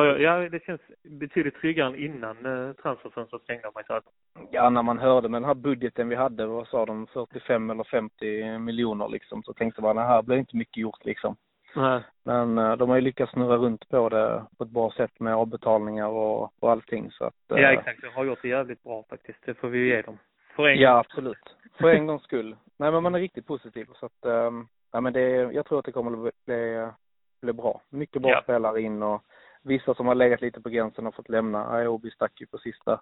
Ja, 0.00 0.48
det 0.48 0.62
känns 0.64 0.80
betydligt 1.02 1.54
tryggare 1.60 1.88
än 1.88 1.94
innan 1.96 2.46
eh, 2.46 2.72
transferfönstret 2.72 3.42
stängde 3.42 3.66
om 3.68 3.72
man 3.74 3.84
säger. 3.84 4.02
Ja, 4.50 4.70
när 4.70 4.82
man 4.82 4.98
hörde 4.98 5.28
med 5.28 5.42
den 5.42 5.48
här 5.48 5.54
budgeten 5.54 6.08
vi 6.08 6.14
hade, 6.14 6.46
vad 6.46 6.68
sa 6.68 6.86
de, 6.86 7.06
45 7.06 7.70
eller 7.70 7.84
50 7.84 8.58
miljoner 8.58 9.08
liksom, 9.08 9.42
så 9.42 9.52
tänkte 9.52 9.82
man, 9.82 9.96
det 9.96 10.02
här 10.02 10.22
blir 10.22 10.36
inte 10.36 10.56
mycket 10.56 10.76
gjort 10.76 11.04
liksom. 11.04 11.36
Nej. 11.76 12.00
Men 12.24 12.58
eh, 12.58 12.76
de 12.76 12.88
har 12.88 12.96
ju 12.96 13.02
lyckats 13.02 13.32
snurra 13.32 13.56
runt 13.56 13.88
på 13.88 14.08
det 14.08 14.44
på 14.58 14.64
ett 14.64 14.70
bra 14.70 14.90
sätt 14.96 15.20
med 15.20 15.34
avbetalningar 15.34 16.08
och, 16.08 16.42
och 16.60 16.70
allting 16.70 17.10
så 17.10 17.24
att. 17.24 17.50
eh, 17.52 17.58
Ja, 17.58 17.72
exakt. 17.72 18.00
De 18.02 18.08
har 18.08 18.24
gjort 18.24 18.42
det 18.42 18.48
jävligt 18.48 18.82
bra 18.82 19.04
faktiskt. 19.10 19.38
Det 19.44 19.54
får 19.54 19.68
vi 19.68 19.78
ju 19.78 19.88
ge 19.88 20.02
dem. 20.02 20.18
För 20.56 20.68
en 20.68 20.78
Ja, 20.78 20.98
absolut. 20.98 21.56
För 21.80 21.88
en 21.88 22.06
gångs 22.06 22.22
skull. 22.22 22.56
Nej, 22.78 22.92
men 22.92 23.02
man 23.02 23.14
är 23.14 23.18
riktigt 23.20 23.46
positiv 23.46 23.88
så 23.94 24.06
att, 24.06 24.24
um, 24.26 24.68
ja 24.92 25.00
men 25.00 25.12
det, 25.12 25.30
jag 25.30 25.66
tror 25.66 25.78
att 25.78 25.84
det 25.84 25.92
kommer 25.92 26.28
att 26.28 26.34
bli, 26.46 26.88
bli 27.42 27.52
bra. 27.52 27.82
Mycket 27.88 28.22
bra 28.22 28.30
Ja. 28.30 28.42
spelare 28.42 28.80
in 28.80 29.02
och 29.02 29.22
vissa 29.62 29.94
som 29.94 30.06
har 30.06 30.14
legat 30.14 30.40
lite 30.40 30.60
på 30.60 30.68
gränsen 30.68 31.04
har 31.04 31.12
fått 31.12 31.28
lämna. 31.28 31.66
Ayobi 31.70 32.10
stack 32.10 32.40
ju 32.40 32.46
på 32.46 32.58
sista. 32.58 33.00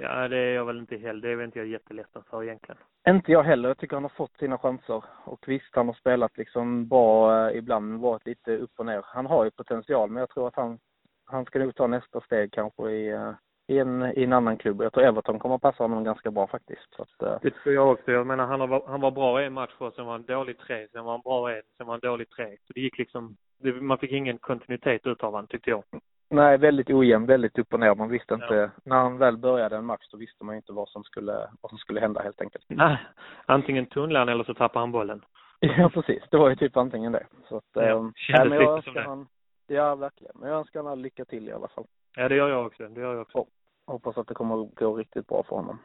Ja, 0.00 0.28
det 0.28 0.36
är 0.38 0.54
jag 0.54 0.64
väl 0.64 0.78
inte 0.78 0.96
heller. 0.96 1.22
Det 1.22 1.30
är 1.32 1.36
väl 1.36 1.46
inte 1.46 1.58
jag 1.58 1.68
jätteledsen 1.68 2.22
för 2.30 2.44
egentligen. 2.44 2.78
Inte 3.08 3.32
jag 3.32 3.42
heller. 3.42 3.68
Jag 3.68 3.78
tycker 3.78 3.96
han 3.96 4.04
har 4.04 4.08
fått 4.08 4.36
sina 4.38 4.58
chanser. 4.58 5.04
Och 5.24 5.44
visst, 5.48 5.74
han 5.76 5.86
har 5.86 5.94
spelat 5.94 6.36
liksom 6.36 6.88
bra 6.88 7.48
eh, 7.48 7.56
ibland, 7.58 8.00
varit 8.00 8.26
lite 8.26 8.56
upp 8.56 8.72
och 8.76 8.86
ner. 8.86 9.02
Han 9.04 9.26
har 9.26 9.44
ju 9.44 9.50
potential, 9.50 10.10
men 10.10 10.20
jag 10.20 10.30
tror 10.30 10.48
att 10.48 10.56
han, 10.56 10.78
han 11.24 11.44
ska 11.44 11.58
nog 11.58 11.74
ta 11.74 11.86
nästa 11.86 12.20
steg 12.20 12.52
kanske 12.52 12.90
i, 12.90 13.08
eh, 13.08 13.32
i, 13.68 13.78
en, 13.78 14.02
i 14.18 14.24
en 14.24 14.32
annan 14.32 14.56
klubb. 14.56 14.82
Jag 14.82 14.92
tror 14.92 15.04
Everton 15.04 15.38
kommer 15.38 15.54
att 15.54 15.62
passa 15.62 15.84
honom 15.84 16.04
ganska 16.04 16.30
bra 16.30 16.46
faktiskt. 16.46 16.94
Så 16.96 17.02
att, 17.02 17.22
eh, 17.22 17.38
Det 17.42 17.50
tror 17.50 17.74
jag 17.74 17.90
också. 17.92 18.12
Jag 18.12 18.26
menar, 18.26 18.46
han, 18.46 18.60
har, 18.60 18.82
han 18.86 19.00
var 19.00 19.10
bra 19.10 19.42
en 19.42 19.52
match 19.52 19.72
och 19.78 19.92
sen 19.94 20.04
var 20.06 20.12
han 20.12 20.22
dålig 20.22 20.58
tre, 20.58 20.88
sen 20.92 21.04
var 21.04 21.12
han 21.12 21.20
bra 21.20 21.50
en, 21.56 21.62
sen 21.76 21.86
var 21.86 21.94
han 21.94 22.00
dålig 22.00 22.30
tre. 22.30 22.56
Så 22.66 22.72
det 22.72 22.80
gick 22.80 22.98
liksom, 22.98 23.36
det, 23.62 23.72
man 23.72 23.98
fick 23.98 24.12
ingen 24.12 24.38
kontinuitet 24.38 25.06
utav 25.06 25.34
han 25.34 25.46
tyckte 25.46 25.70
jag. 25.70 25.82
Nej, 26.30 26.58
väldigt 26.58 26.90
ojämn, 26.90 27.26
väldigt 27.26 27.58
upp 27.58 27.72
och 27.72 27.80
ner. 27.80 27.94
Man 27.94 28.08
visste 28.08 28.34
Ja. 28.34 28.44
inte, 28.44 28.70
när 28.84 28.96
han 28.96 29.18
väl 29.18 29.36
började 29.36 29.76
en 29.76 29.84
match 29.84 30.04
så 30.04 30.16
visste 30.16 30.44
man 30.44 30.56
inte 30.56 30.72
vad 30.72 30.88
som 30.88 31.04
skulle, 31.04 31.32
vad 31.60 31.70
som 31.70 31.78
skulle 31.78 32.00
hända 32.00 32.22
helt 32.22 32.40
enkelt. 32.40 32.64
Nej, 32.68 32.98
antingen 33.46 33.86
tunnlar 33.86 34.20
han 34.20 34.28
eller 34.28 34.44
så 34.44 34.54
tappar 34.54 34.80
han 34.80 34.92
bollen. 34.92 35.24
Ja, 35.60 35.90
precis. 35.94 36.22
Det 36.30 36.36
var 36.36 36.48
ju 36.48 36.56
typ 36.56 36.76
antingen 36.76 37.12
det. 37.12 37.26
Så 37.48 37.56
att, 37.56 37.64
Ja, 37.72 37.82
ehm, 37.82 38.12
kändes 38.16 38.50
nej, 38.50 38.58
men 38.58 38.66
jag 38.68 38.76
lite 38.76 38.84
som 38.84 38.94
det. 38.94 39.02
han, 39.02 39.26
ja, 39.66 39.94
verkligen. 39.94 40.32
Men 40.40 40.48
jag 40.50 40.58
önskar 40.58 40.80
honom 40.82 40.98
lycka 40.98 41.24
till 41.24 41.48
i 41.48 41.52
alla 41.52 41.68
fall. 41.68 41.84
Ja, 42.16 42.28
det 42.28 42.34
gör 42.34 42.48
jag 42.48 42.66
också. 42.66 42.88
Det 42.88 43.00
gör 43.00 43.12
jag 43.12 43.22
också. 43.22 43.46
Hoppas 43.86 44.18
att 44.18 44.28
det 44.28 44.34
kommer 44.34 44.62
att 44.62 44.74
gå 44.74 44.96
riktigt 44.96 45.26
bra 45.26 45.42
för 45.42 45.56
honom. 45.56 45.78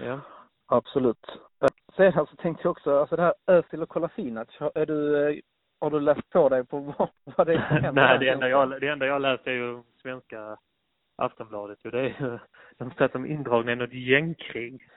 Ja. 0.00 0.20
Absolut. 0.66 1.26
Sedan 1.96 2.26
så 2.26 2.36
tänkte 2.36 2.64
jag 2.64 2.70
också, 2.70 2.98
alltså 2.98 3.16
det 3.16 3.22
här 3.22 3.34
Özil 3.46 3.82
och 3.82 3.88
Kolasinac, 3.88 4.48
är 4.74 4.86
du, 4.86 5.28
eh, 5.28 5.40
har 5.80 5.90
du 5.90 6.00
läst 6.00 6.30
på 6.30 6.48
dig 6.48 6.64
på 6.64 6.78
vad, 6.78 7.08
vad 7.36 7.46
det 7.46 7.54
är 7.54 7.68
som 7.68 7.76
händer? 7.76 7.92
Nej, 8.02 8.18
det 8.18 8.28
enda, 8.28 8.48
jag, 8.48 8.80
det 8.80 8.88
enda 8.88 9.06
jag 9.06 9.22
läst 9.22 9.46
är 9.46 9.52
ju 9.52 9.82
svenska 10.02 10.58
Aftonbladet. 11.16 11.78
ju. 11.84 11.90
Det 11.90 12.00
är 12.00 12.16
ju, 12.20 12.38
de 12.78 12.90
säger 12.90 13.04
att 13.04 13.12
de 13.12 13.24
är 13.24 13.28
indragna 13.28 13.72
i 13.72 13.76
något 13.76 13.92
gängkrig. 13.92 14.88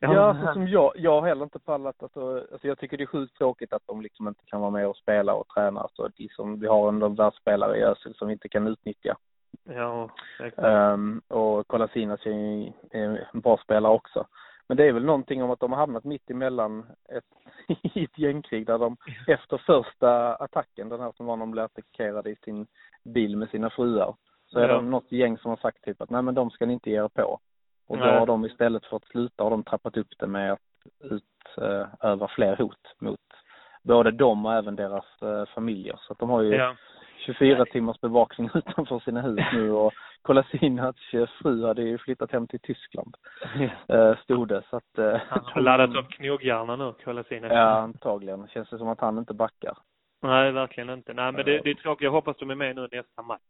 Ja, 0.00 0.20
alltså 0.20 0.52
som 0.52 0.68
jag, 0.68 0.92
jag 0.96 1.20
har 1.20 1.28
heller 1.28 1.44
inte 1.44 1.58
pallat, 1.58 2.02
alltså, 2.02 2.46
alltså 2.52 2.68
jag 2.68 2.78
tycker 2.78 2.96
det 2.96 3.04
är 3.04 3.06
sjukt 3.06 3.38
tråkigt 3.38 3.72
att 3.72 3.86
de 3.86 4.02
liksom 4.02 4.28
inte 4.28 4.44
kan 4.46 4.60
vara 4.60 4.70
med 4.70 4.88
och 4.88 4.96
spela 4.96 5.34
och 5.34 5.48
träna, 5.48 5.80
alltså 5.80 6.08
de 6.16 6.28
som, 6.28 6.60
vi 6.60 6.66
har 6.66 6.88
en 6.88 7.14
världsspelare 7.14 7.78
i 7.78 7.82
Özil 7.82 8.14
som 8.14 8.28
vi 8.28 8.32
inte 8.32 8.48
kan 8.48 8.66
utnyttja. 8.66 9.16
Ja, 9.64 10.08
exakt. 10.40 10.58
Um, 10.68 11.22
och 11.28 11.68
Kolasinac 11.68 12.26
är 12.26 12.72
en 12.90 13.18
bra 13.32 13.56
spelare 13.56 13.92
också. 13.92 14.26
Men 14.66 14.76
det 14.76 14.84
är 14.88 14.92
väl 14.92 15.04
någonting 15.04 15.42
om 15.42 15.50
att 15.50 15.60
de 15.60 15.72
har 15.72 15.78
hamnat 15.78 16.04
mitt 16.04 16.30
emellan 16.30 16.86
ett, 17.08 17.24
i 17.94 18.04
ett 18.04 18.18
gängkrig 18.18 18.66
där 18.66 18.78
de 18.78 18.96
efter 19.26 19.58
första 19.58 20.34
attacken, 20.34 20.88
den 20.88 21.00
här 21.00 21.12
som 21.16 21.26
var 21.26 21.36
när 21.36 21.42
de 21.42 21.50
blev 21.50 21.64
attackerade 21.64 22.30
i 22.30 22.36
sin 22.36 22.66
bil 23.02 23.36
med 23.36 23.48
sina 23.48 23.70
fruar, 23.70 24.14
så 24.46 24.58
är 24.58 24.68
Ja. 24.68 24.74
det 24.76 24.82
något 24.82 25.12
gäng 25.12 25.38
som 25.38 25.48
har 25.48 25.56
sagt 25.56 25.84
typ 25.84 26.02
att 26.02 26.10
nej 26.10 26.22
men 26.22 26.34
de 26.34 26.50
ska 26.50 26.66
ni 26.66 26.72
inte 26.72 26.90
ge 26.90 27.04
er 27.04 27.08
på. 27.08 27.38
Och 27.86 27.98
då 27.98 28.04
Nej. 28.04 28.18
har 28.18 28.26
de 28.26 28.44
istället 28.44 28.86
för 28.86 28.96
att 28.96 29.04
sluta 29.06 29.42
har 29.42 29.50
de 29.50 29.62
trappat 29.62 29.96
upp 29.96 30.18
det 30.18 30.26
med 30.26 30.52
att 30.52 30.60
utöva 31.00 32.28
fler 32.28 32.56
hot 32.56 32.94
mot 32.98 33.20
både 33.82 34.10
dem 34.10 34.46
och 34.46 34.54
även 34.54 34.76
deras 34.76 35.22
eh, 35.22 35.44
familjer. 35.54 35.96
Så 36.00 36.12
att 36.12 36.18
de 36.18 36.30
har 36.30 36.42
ju 36.42 36.54
Ja. 36.54 36.74
24 37.26 37.64
timmars 37.64 38.00
bevakning 38.00 38.50
utanför 38.54 38.98
sina 38.98 39.20
hus 39.20 39.40
nu 39.52 39.72
och 39.72 39.92
Kolasinac 40.22 40.96
fru 41.42 41.66
hade 41.66 41.82
ju 41.82 41.98
flyttat 41.98 42.32
hem 42.32 42.46
till 42.46 42.60
Tyskland, 42.60 43.16
eh, 43.88 44.16
stod 44.16 44.48
det. 44.48 44.62
Så 44.70 44.76
att, 44.76 44.98
eh, 44.98 45.20
Han 45.28 45.44
har 45.44 45.60
laddat 45.60 45.96
upp 45.96 46.10
knogjärnen 46.10 46.78
nu, 46.78 46.92
Kolasinac. 47.04 47.52
Ja, 47.52 47.78
antagligen. 47.78 48.48
Känns 48.48 48.70
det 48.70 48.78
som 48.78 48.88
att 48.88 49.00
han 49.00 49.18
inte 49.18 49.34
backar. 49.34 49.76
Nej, 50.22 50.52
verkligen 50.52 50.90
inte. 50.90 51.14
Nej, 51.14 51.32
men 51.32 51.44
det, 51.44 51.60
det 51.64 51.70
är 51.70 51.74
tråkigt. 51.74 52.04
Jag 52.04 52.10
hoppas 52.10 52.36
de 52.36 52.50
är 52.50 52.54
med 52.54 52.76
nu 52.76 52.88
nästa 52.92 53.22
match. 53.22 53.42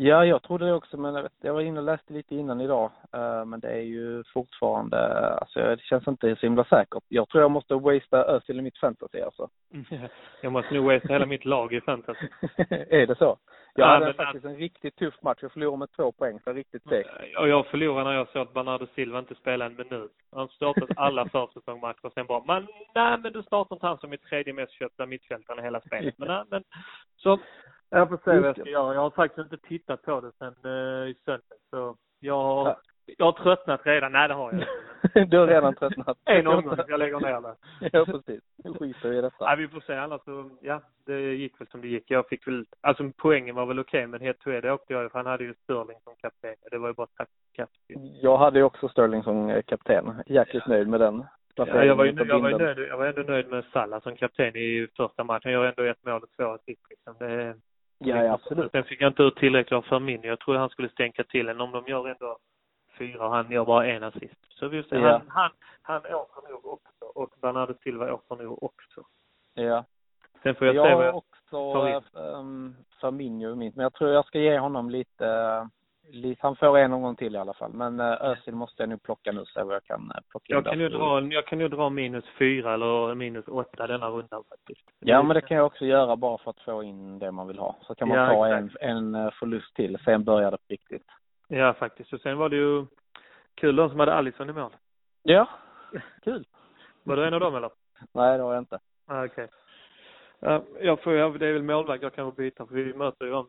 Ja, 0.00 0.24
jag 0.24 0.42
trodde 0.42 0.66
det 0.66 0.72
också, 0.74 0.96
men 0.96 1.14
jag, 1.14 1.22
vet, 1.22 1.32
jag 1.40 1.54
var 1.54 1.60
inne 1.60 1.80
och 1.80 1.86
läste 1.86 2.12
lite 2.12 2.34
innan 2.34 2.60
idag. 2.60 2.90
eh, 3.12 3.44
men 3.44 3.60
det 3.60 3.68
är 3.70 3.80
ju 3.80 4.24
fortfarande, 4.24 5.28
alltså 5.34 5.60
det 5.60 5.80
känns 5.82 6.08
inte 6.08 6.36
så 6.36 6.46
himla 6.46 6.64
säkert. 6.64 7.02
Jag 7.08 7.28
tror 7.28 7.42
jag 7.42 7.50
måste 7.50 7.74
wastea 7.74 8.24
Özil 8.24 8.58
i 8.58 8.62
mitt 8.62 8.78
fantasy 8.78 9.20
alltså. 9.20 9.48
Jag 10.42 10.52
måste 10.52 10.74
nog 10.74 10.84
wastea 10.84 11.12
hela 11.12 11.26
mitt 11.26 11.44
lag 11.44 11.72
i 11.72 11.80
fantasy. 11.80 12.28
är 12.70 13.06
det 13.06 13.14
så? 13.18 13.36
Jag 13.74 13.86
Ja, 13.88 13.92
hade 13.92 14.04
men- 14.04 14.14
faktiskt 14.14 14.44
en 14.44 14.56
riktigt 14.56 14.96
tuff 14.96 15.22
match. 15.22 15.38
Jag 15.42 15.52
förlorade 15.52 15.78
med 15.78 15.92
två 15.96 16.12
poäng, 16.12 16.40
så 16.44 16.52
riktigt 16.52 16.88
segt. 16.88 17.08
Och 17.38 17.48
jag 17.48 17.66
förlorade 17.66 18.04
när 18.10 18.16
jag 18.16 18.28
såg 18.28 18.42
att 18.42 18.54
Bernardo 18.54 18.86
Silva 18.94 19.18
inte 19.18 19.34
spelade 19.34 19.70
en 19.70 19.88
minut. 19.88 20.12
Han 20.32 20.48
startat 20.48 20.88
alla 20.96 21.28
försäsongsmatcher 21.32 22.06
och 22.06 22.12
sen 22.12 22.26
bara, 22.26 22.42
men 22.46 22.66
nej 22.94 23.18
men 23.18 23.32
du 23.32 23.42
startar 23.42 23.76
inte 23.76 23.86
han 23.86 23.98
som 23.98 24.12
är 24.12 24.16
tredje 24.16 24.52
mest 24.52 24.72
köpta 24.72 25.06
mittfältaren 25.06 25.58
i 25.60 25.62
hela 25.62 25.80
spelet. 25.80 26.14
Men 26.18 26.28
nej, 26.28 26.44
men 26.50 26.64
så, 27.16 27.38
jag 27.90 28.08
får 28.08 28.16
se 28.16 28.38
vad 28.38 28.48
jag 28.48 28.56
ska 28.56 28.70
göra. 28.70 28.94
Jag 28.94 29.00
har 29.00 29.10
faktiskt 29.10 29.52
inte 29.52 29.68
tittat 29.68 30.02
på 30.02 30.20
det 30.20 30.32
sen 30.38 30.70
uh, 30.70 31.08
i 31.08 31.14
söndags. 31.24 31.70
Så 31.70 31.96
jag 32.20 32.42
har, 32.42 32.64
Ja. 32.66 32.76
jag 33.18 33.26
har 33.26 33.32
tröttnat 33.32 33.80
redan. 33.84 34.12
Nej 34.12 34.28
det 34.28 34.34
har 34.34 34.52
jag 34.52 34.60
inte. 34.60 35.24
du 35.30 35.38
har 35.38 35.46
redan 35.46 35.74
tröttnat. 35.74 36.18
En 36.24 36.46
omgång, 36.46 36.76
jag 36.88 36.98
lägger 36.98 37.20
ner 37.20 37.40
det. 37.40 37.54
ja, 37.92 38.04
precis. 38.04 38.42
Nu 38.64 38.74
skiter 38.74 39.08
vi 39.08 39.18
i 39.18 39.20
detta. 39.20 39.44
Nej, 39.44 39.56
vi 39.56 39.68
får 39.68 39.80
se. 39.80 39.94
Annars 39.94 40.20
så, 40.24 40.50
ja, 40.60 40.80
det 41.06 41.20
gick 41.20 41.60
väl 41.60 41.68
som 41.68 41.80
det 41.80 41.88
gick. 41.88 42.10
Jag 42.10 42.28
fick 42.28 42.46
väl, 42.46 42.66
alltså 42.80 43.10
poängen 43.16 43.54
var 43.54 43.66
väl 43.66 43.78
okej, 43.78 44.06
men 44.06 44.20
head 44.20 44.34
to 44.34 44.50
head 44.50 44.72
åkte 44.72 44.92
jag 44.92 45.12
för 45.12 45.18
han 45.18 45.26
hade 45.26 45.44
ju 45.44 45.54
Sterling 45.54 45.98
som 46.04 46.14
kapten. 46.16 46.54
Det 46.70 46.78
var 46.78 46.88
ju 46.88 46.94
bara 46.94 47.06
tack 47.16 47.28
kapten. 47.52 47.96
Jag 48.22 48.38
hade 48.38 48.58
ju 48.58 48.64
också 48.64 48.88
Sterling 48.88 49.22
som 49.22 49.50
eh, 49.50 49.62
kapten. 49.62 50.22
Jäkligt 50.26 50.66
nöjd 50.66 50.88
med 50.88 51.00
den. 51.00 51.24
Ja, 51.54 51.84
jag 51.84 51.96
var 51.96 52.04
ju 52.04 52.12
jag 52.28 52.40
var 52.40 52.50
ju 52.50 52.58
nöjd, 52.58 52.78
jag 52.78 52.98
var 52.98 53.06
ändå 53.06 53.22
nöjd 53.22 53.48
med 53.48 53.64
Salah 53.72 54.00
som 54.02 54.16
kapten 54.16 54.56
i 54.56 54.88
första 54.96 55.24
matchen. 55.24 55.40
Han 55.44 55.52
gör 55.52 55.64
ändå 55.64 55.82
ett 55.82 56.04
mål 56.04 56.22
och 56.22 56.30
två 56.36 56.44
assist 56.44 56.82
liksom. 56.90 57.14
Det, 57.18 57.54
Ja, 57.98 58.24
ja, 58.24 58.32
absolut. 58.32 58.72
Sen 58.72 58.84
fick 58.84 59.00
jag 59.00 59.10
inte 59.10 59.22
ut 59.22 59.36
tillräckligt 59.36 59.76
av 59.76 59.82
Firmino. 59.82 60.26
Jag 60.26 60.40
trodde 60.40 60.58
han 60.58 60.68
skulle 60.68 60.88
stänka 60.88 61.24
till 61.24 61.48
en. 61.48 61.60
Om 61.60 61.72
de 61.72 61.84
gör 61.86 62.08
ändå 62.08 62.38
fyra 62.98 63.26
och 63.26 63.32
han 63.34 63.50
gör 63.50 63.64
bara 63.64 63.86
en 63.86 64.02
assist. 64.02 64.36
Så 64.48 64.68
vi 64.68 64.82
se. 64.82 64.96
Ja. 64.96 65.22
Han, 65.28 65.50
han, 65.82 66.00
han 66.04 66.14
åker 66.14 66.50
nog 66.50 66.66
också. 66.66 67.04
Och 67.14 67.30
Bernardo 67.40 67.74
Silva 67.82 68.12
åker 68.12 68.36
nog 68.44 68.62
också. 68.62 69.02
Ja. 69.54 69.84
Sen 70.42 70.54
får 70.54 70.66
jag, 70.66 70.76
Jag 70.76 70.86
se 70.86 70.94
vad 70.94 71.06
jag 71.06 71.16
också 71.16 71.88
in. 71.88 72.20
um, 72.22 72.76
Firmino 73.00 73.52
i 73.52 73.54
mitt, 73.54 73.76
men 73.76 73.82
jag 73.82 73.92
tror 73.94 74.10
jag 74.10 74.26
ska 74.26 74.38
ge 74.38 74.58
honom 74.58 74.90
lite, 74.90 75.60
lite 75.60 75.68
han 76.38 76.56
får 76.56 76.78
en 76.78 76.92
omgång 76.92 77.16
till 77.16 77.34
i 77.34 77.38
alla 77.38 77.54
fall. 77.54 77.72
Men 77.72 78.00
uh, 78.00 78.22
Özil 78.22 78.54
måste 78.54 78.82
jag 78.82 78.88
nu 78.88 78.98
plocka 78.98 79.32
nu 79.32 79.44
så 79.44 79.60
jag 79.60 79.84
kan 79.84 80.00
uh, 80.00 80.20
plocka 80.30 80.54
Jag 80.54 80.64
kan 80.64 80.80
ju 80.80 80.88
dra, 80.88 81.22
jag 81.22 81.46
kan 81.46 81.60
ju 81.60 81.68
dra 81.68 81.90
minus 81.90 82.24
fyra 82.38 82.74
eller 82.74 83.14
minus 83.14 83.48
åtta 83.48 83.86
denna 83.86 84.08
rundan 84.08 84.44
faktiskt. 84.48 84.90
Ja, 84.98 85.22
men 85.22 85.34
det 85.34 85.40
kan 85.40 85.56
jag 85.56 85.66
också 85.66 85.84
göra 85.84 86.16
bara 86.16 86.38
för 86.38 86.50
att 86.50 86.60
få 86.60 86.82
in 86.82 87.18
det 87.18 87.32
man 87.32 87.46
vill 87.46 87.58
ha. 87.58 87.76
Så 87.82 87.94
kan 87.94 88.08
man 88.08 88.16
Ja, 88.16 88.26
ta 88.26 88.46
en, 88.46 88.66
exakt. 88.66 88.84
en 88.84 89.14
uh, 89.14 89.30
förlust 89.30 89.74
till, 89.74 89.98
sen 90.04 90.24
börjar 90.24 90.50
det 90.50 90.56
på 90.56 90.64
riktigt. 90.68 91.06
Ja, 91.48 91.74
faktiskt. 91.74 92.12
Och 92.12 92.20
sen 92.20 92.38
var 92.38 92.48
det 92.48 92.56
ju 92.56 92.86
kul 93.54 93.76
de 93.76 93.90
som 93.90 94.00
hade 94.00 94.14
Alisson 94.14 94.50
i 94.50 94.52
mål. 94.52 94.76
Ja, 95.22 95.48
kul. 96.24 96.46
Var 97.02 97.16
du 97.16 97.26
en 97.26 97.34
av 97.34 97.40
dem 97.40 97.54
eller? 97.54 97.70
Nej, 98.12 98.38
det 98.38 98.44
har 98.44 98.54
jag 98.54 98.60
inte. 98.60 98.78
Ah, 99.06 99.24
okej. 99.24 99.48
Ja, 100.40 100.62
jag 100.80 101.02
får 101.02 101.38
det 101.38 101.46
är 101.46 101.52
väl 101.52 101.62
målvakt 101.62 102.02
jag 102.02 102.14
kan 102.14 102.34
byta 102.34 102.66
för 102.66 102.74
vi 102.74 102.94
möter 102.94 103.24
ju 103.24 103.30
dem. 103.30 103.48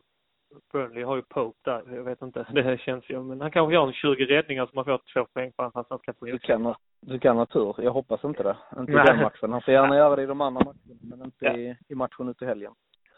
Burnley 0.72 1.02
har 1.04 1.16
ju 1.16 1.22
Pope 1.22 1.58
där, 1.70 1.82
jag 1.96 2.02
vet 2.02 2.22
inte. 2.22 2.46
Det 2.54 2.80
känns 2.80 3.10
ju, 3.10 3.22
men 3.22 3.40
han 3.40 3.50
kanske 3.50 3.74
gör 3.74 3.86
en 3.86 3.92
20 3.92 4.24
räddningar 4.26 4.66
så 4.66 4.72
man 4.74 4.84
får 4.84 5.00
två 5.14 5.24
poäng 5.34 5.52
för 5.56 5.62
hans 5.62 5.86
svenska 5.88 6.14
Du 6.20 6.38
kan, 6.38 6.64
ha- 6.64 6.76
du 7.00 7.18
kan 7.18 7.36
ha 7.36 7.46
tur. 7.46 7.74
Jag 7.78 7.92
hoppas 7.92 8.24
inte 8.24 8.42
det. 8.42 8.56
Inte 8.78 8.92
i 8.92 8.94
Nej. 8.94 9.04
den 9.06 9.22
matchen. 9.22 9.52
Han 9.52 9.62
får 9.62 9.74
gärna 9.74 9.96
göra 9.96 10.16
det 10.16 10.22
i 10.22 10.26
de 10.26 10.40
andra 10.40 10.64
matcherna, 10.64 10.98
men 11.02 11.24
inte 11.24 11.44
Ja. 11.46 11.56
i, 11.56 11.76
i 11.88 11.94
matchen 11.94 12.28
ut 12.28 12.42
i 12.42 12.46
helgen. 12.46 12.72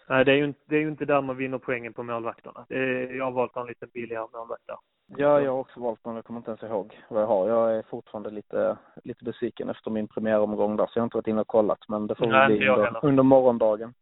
Nej, 0.09 0.25
det 0.25 0.33
är 0.33 0.37
ju 0.37 0.45
inte, 0.45 0.61
det 0.67 0.77
är 0.77 0.81
ju 0.81 0.89
inte 0.89 1.05
där 1.05 1.21
man 1.21 1.37
vinner 1.37 1.59
poängen 1.59 1.93
på 1.93 2.03
målvakterna. 2.03 2.67
Är, 2.69 3.17
jag 3.17 3.25
har 3.25 3.33
valt 3.33 3.57
en 3.57 3.67
lite 3.67 3.87
billigare 3.87 4.27
målvakt 4.33 4.67
där. 4.67 4.77
Ja, 5.17 5.41
jag 5.41 5.53
har 5.53 5.59
också 5.59 5.81
valt 5.81 6.01
men 6.05 6.15
jag 6.15 6.25
kommer 6.25 6.41
inte 6.41 6.51
ens 6.51 6.62
ihåg 6.62 7.01
vad 7.09 7.23
jag 7.23 7.27
har. 7.27 7.49
Jag 7.49 7.77
är 7.77 7.83
fortfarande 7.83 8.31
lite, 8.31 8.77
lite 9.05 9.25
besviken 9.25 9.69
efter 9.71 9.91
min 9.91 10.09
premiäromgång 10.09 10.77
där, 10.77 10.87
så 10.87 10.99
jag 10.99 11.01
har 11.03 11.07
inte 11.07 11.17
varit 11.17 11.27
inne 11.27 11.41
och 11.41 11.47
kollat. 11.47 11.79
Men 11.89 12.07
det 12.07 12.15
får 12.15 12.27
Nej, 12.27 12.47
bli 12.47 12.69
under, 12.69 12.85
heller. 12.85 13.01
under 13.05 13.23
morgondagen. 13.23 13.95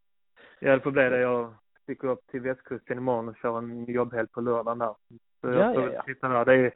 Ja, 0.60 0.72
det 0.72 0.80
får 0.80 0.90
bli 0.90 1.02
det. 1.02 1.20
Jag 1.20 1.54
sticker 1.82 2.08
upp 2.08 2.26
till 2.30 2.40
västkusten 2.40 2.98
imorgon 2.98 3.28
och 3.28 3.36
kör 3.36 3.58
en 3.58 3.84
jobbhelg 3.84 4.28
på 4.28 4.40
lördagen 4.40 4.78
där. 4.78 4.94
Så 5.40 5.48
Ja, 5.48 5.52
jag 5.52 5.74
får 5.74 5.82
ja, 5.82 5.86
väl 5.86 5.94
ja. 5.94 6.02
titta 6.02 6.28
där. 6.28 6.44
Det 6.44 6.54
är 6.54 6.72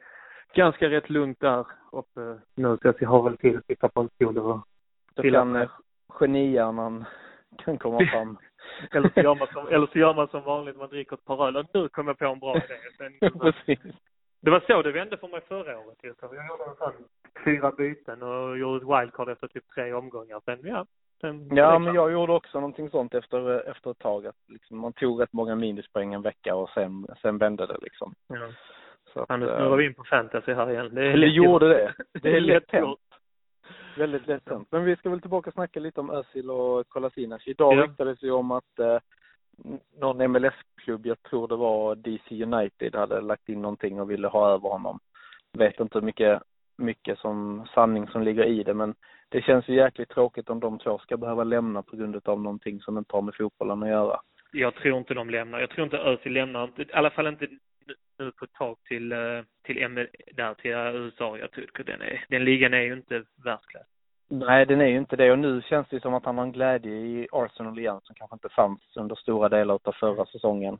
ganska 0.53 0.89
rätt 0.89 1.09
lugnt 1.09 1.39
där 1.39 1.67
uppe 1.91 2.39
nu 2.55 2.77
så 2.81 2.93
jag 2.99 3.09
har 3.09 3.23
väl 3.23 3.37
tid 3.37 3.57
att 3.57 3.65
sitta 3.65 3.89
på 3.89 4.01
en 4.01 4.09
stol 4.09 4.37
och 4.37 4.67
Då 5.15 5.21
Till 5.21 5.33
kan 5.33 5.55
eh, 5.55 5.69
genihjärnan 6.09 7.05
kan 7.57 7.77
komma 7.77 7.99
fram. 8.11 8.37
eller 8.91 9.09
så 9.13 9.19
gör 9.19 9.35
man 9.35 9.47
som, 9.47 9.67
eller 9.67 9.87
så 9.87 9.99
gör 9.99 10.13
man 10.13 10.27
som 10.27 10.43
vanligt, 10.43 10.77
man 10.77 10.89
dricker 10.89 11.15
ett 11.15 11.25
par 11.25 11.47
öl 11.47 11.57
och 11.57 11.65
nu 11.73 11.89
kom 11.89 12.07
jag 12.07 12.17
på 12.17 12.25
en 12.25 12.39
bra 12.39 12.55
idé. 12.55 12.75
Sen, 12.97 13.13
det 14.41 14.51
var 14.51 14.59
så 14.67 14.81
det 14.81 14.91
vände 14.91 15.17
för 15.17 15.27
mig 15.27 15.41
förra 15.47 15.79
året. 15.79 15.97
Jag 16.01 16.15
gjorde 16.21 16.63
en 16.69 16.75
sån 16.75 16.93
fyra 17.45 17.71
byten 17.71 18.23
och 18.23 18.57
gjorde 18.57 18.77
ett 18.77 19.01
wildcard 19.01 19.29
efter 19.29 19.47
typ 19.47 19.67
tre 19.75 19.93
omgångar. 19.93 20.41
Sen, 20.45 20.59
ja. 20.63 20.85
Sen, 21.25 21.55
Ja, 21.55 21.79
men 21.79 21.93
jag 21.95 22.11
gjorde 22.11 22.33
också 22.33 22.57
någonting 22.59 22.89
sånt 22.89 23.13
efter, 23.13 23.69
efter 23.69 23.91
ett 23.91 23.99
tag. 23.99 24.25
Att 24.27 24.35
liksom, 24.47 24.77
man 24.77 24.93
tog 24.93 25.21
rätt 25.21 25.33
många 25.33 25.55
minuspoäng 25.55 26.13
en 26.13 26.21
vecka 26.21 26.55
och 26.55 26.69
sen, 26.69 27.07
sen 27.21 27.37
vände 27.37 27.65
det 27.65 27.77
liksom. 27.81 28.13
Ja. 28.27 28.49
Så 29.13 29.19
att, 29.19 29.39
nu 29.39 29.49
eh, 29.49 29.57
snurrar 29.57 29.77
vi 29.77 29.85
in 29.85 29.93
på 29.93 30.03
fantasy 30.03 30.53
här 30.53 30.71
igen. 30.71 30.95
Det, 30.95 31.07
är 31.07 31.17
det 31.17 31.27
gjorde 31.27 31.67
det. 31.67 31.93
Det 32.21 32.35
är 32.35 32.39
lätt 32.53 32.71
hänt. 32.71 32.99
Väldigt 33.97 34.27
lätt 34.27 34.49
hänt. 34.49 34.67
Men 34.71 34.85
vi 34.85 34.95
ska 34.95 35.09
väl 35.09 35.21
tillbaka 35.21 35.49
och 35.49 35.53
snacka 35.53 35.79
lite 35.79 35.99
om 35.99 36.09
Özil 36.09 36.49
och 36.51 36.89
Kolasinac. 36.89 37.47
Idag 37.47 37.73
Ja. 37.77 37.83
ryktades 37.83 38.23
ju 38.23 38.31
om 38.31 38.51
att 38.51 38.79
eh, 38.79 38.97
någon 39.99 40.31
MLS-klubb, 40.31 41.05
jag 41.05 41.23
tror 41.23 41.47
det 41.47 41.55
var 41.55 41.95
DC 41.95 42.43
United, 42.43 42.95
hade 42.95 43.21
lagt 43.21 43.49
in 43.49 43.61
någonting 43.61 44.01
och 44.01 44.11
ville 44.11 44.27
ha 44.27 44.49
över 44.49 44.69
honom. 44.69 44.99
Vet 45.57 45.79
inte 45.79 45.97
hur 45.99 46.05
mycket, 46.05 46.41
mycket 46.77 47.19
som 47.19 47.67
sanning 47.73 48.07
som 48.07 48.23
ligger 48.23 48.43
i 48.43 48.63
det, 48.63 48.73
men 48.73 48.95
det 49.29 49.41
känns 49.41 49.69
ju 49.69 49.75
jäkligt 49.75 50.09
tråkigt 50.09 50.49
om 50.49 50.59
de 50.59 50.79
två 50.79 50.97
ska 50.97 51.17
behöva 51.17 51.43
lämna 51.43 51.81
på 51.81 51.95
grund 51.95 52.27
av 52.27 52.41
någonting 52.41 52.81
som 52.81 52.97
inte 52.97 53.15
har 53.15 53.21
med 53.21 53.35
fotbollen 53.35 53.83
att 53.83 53.89
göra. 53.89 54.19
Jag 54.51 54.75
tror 54.75 54.97
inte 54.97 55.13
de 55.13 55.29
lämnar. 55.29 55.59
Jag 55.59 55.69
tror 55.69 55.83
inte 55.85 55.97
Özil 55.97 56.33
lämnar. 56.33 56.69
I 56.77 56.85
alla 56.93 57.09
fall 57.09 57.27
inte 57.27 57.47
nu 58.19 58.31
på 58.31 58.45
ett 58.45 58.53
tag 58.53 58.77
till, 58.87 59.11
eh, 59.11 59.17
till, 59.63 59.83
M- 59.83 60.07
där, 60.33 60.53
till 60.53 60.71
USA. 60.71 61.37
Jag 61.37 61.45
att 61.45 61.85
den, 61.85 62.01
är, 62.01 62.25
den 62.29 62.45
ligan 62.45 62.73
är 62.73 62.81
ju 62.81 62.93
inte 62.93 63.23
världsklass. 63.43 63.87
Nej, 64.29 64.65
den 64.65 64.81
är 64.81 64.85
ju 64.85 64.97
inte 64.97 65.15
det 65.15 65.31
och 65.31 65.39
nu 65.39 65.61
känns 65.61 65.87
det 65.89 66.01
som 66.01 66.13
att 66.13 66.25
han 66.25 66.37
har 66.37 66.45
en 66.45 66.51
glädje 66.51 66.91
i 66.91 67.27
Arsenal 67.31 67.79
igen 67.79 67.99
som 68.03 68.15
kanske 68.15 68.35
inte 68.35 68.49
fanns 68.49 68.81
under 68.95 69.15
stora 69.15 69.49
delar 69.49 69.79
av 69.83 69.91
förra 69.91 70.25
säsongen. 70.25 70.79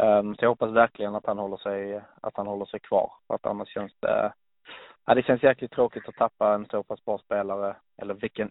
Um, 0.00 0.34
så 0.34 0.44
jag 0.44 0.48
hoppas 0.48 0.70
verkligen 0.70 1.14
att 1.14 1.26
han 1.26 1.38
håller 1.38 1.56
sig, 1.56 2.00
att 2.22 2.36
han 2.36 2.46
håller 2.46 2.64
sig 2.64 2.80
kvar. 2.80 3.12
För 3.26 3.34
att 3.34 3.46
annars 3.46 3.68
känns 3.68 3.92
det, 4.00 4.32
ja 5.06 5.14
det 5.14 5.22
känns 5.22 5.42
jäkligt 5.42 5.70
tråkigt 5.72 6.08
att 6.08 6.14
tappa 6.16 6.54
en 6.54 6.66
så 6.66 6.82
pass 6.82 7.04
bra 7.04 7.18
spelare, 7.18 7.76
eller 8.02 8.14
vilken 8.14 8.50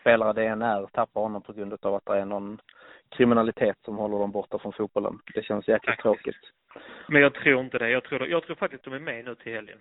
spelare 0.00 0.32
det 0.32 0.44
än 0.46 0.62
är, 0.62 0.86
tappa 0.86 1.20
honom 1.20 1.42
på 1.42 1.52
grund 1.52 1.72
av 1.82 1.94
att 1.94 2.04
det 2.06 2.18
är 2.18 2.24
någon 2.24 2.60
kriminalitet 3.08 3.76
som 3.84 3.96
håller 3.96 4.18
dem 4.18 4.30
borta 4.32 4.58
från 4.58 4.72
fotbollen. 4.72 5.18
Det 5.34 5.42
känns 5.42 5.68
jäkligt 5.68 5.86
Faktiskt. 6.02 6.02
tråkigt. 6.02 6.52
Men 7.08 7.22
jag 7.22 7.34
tror 7.34 7.60
inte 7.60 7.78
det. 7.78 7.90
Jag 7.90 8.04
tror, 8.04 8.26
jag 8.26 8.42
tror 8.42 8.56
faktiskt 8.56 8.84
de 8.84 8.92
är 8.94 8.98
med 8.98 9.24
nu 9.24 9.34
till 9.34 9.52
helgen. 9.52 9.78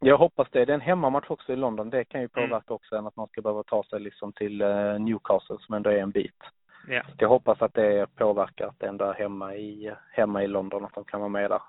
Jag 0.00 0.18
hoppas 0.18 0.48
det. 0.50 0.64
Det 0.64 0.72
är 0.72 0.74
en 0.74 0.80
hemmamatch 0.80 1.30
också 1.30 1.52
i 1.52 1.56
London. 1.56 1.90
Det 1.90 2.04
kan 2.04 2.20
ju 2.20 2.28
Mm. 2.36 2.48
påverka 2.48 2.74
också 2.74 2.96
än 2.96 3.06
att 3.06 3.16
man 3.16 3.28
ska 3.28 3.42
behöva 3.42 3.62
ta 3.62 3.82
sig 3.84 4.00
liksom 4.00 4.32
till 4.32 4.60
eh, 4.60 4.98
Newcastle 4.98 5.56
som 5.60 5.74
ändå 5.74 5.90
är 5.90 5.98
en 5.98 6.10
bit. 6.10 6.36
Ja. 6.88 7.02
Jag 7.18 7.28
hoppas 7.28 7.62
att 7.62 7.74
det 7.74 8.06
påverkar 8.14 8.66
att 8.66 8.78
det 8.80 8.86
ändå 8.86 9.04
är 9.04 9.14
hemma 9.14 9.54
i, 9.54 9.92
hemma 10.12 10.42
i 10.44 10.46
London, 10.46 10.84
att 10.84 10.94
de 10.94 11.04
kan 11.04 11.20
vara 11.20 11.28
med 11.28 11.50
där. 11.50 11.62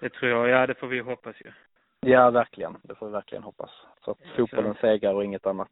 Det 0.00 0.08
tror 0.08 0.30
jag. 0.30 0.48
Ja, 0.48 0.66
det 0.66 0.74
får 0.74 0.86
vi 0.86 0.98
hoppas 1.00 1.36
ju. 1.40 1.52
Ja, 2.06 2.30
verkligen. 2.30 2.76
Det 2.82 2.94
får 2.94 3.06
vi 3.06 3.12
verkligen 3.12 3.44
hoppas. 3.44 3.70
Så 4.04 4.10
att 4.10 4.18
fotbollen 4.36 4.74
segrar 4.80 5.14
och 5.14 5.24
inget 5.24 5.46
annat. 5.46 5.70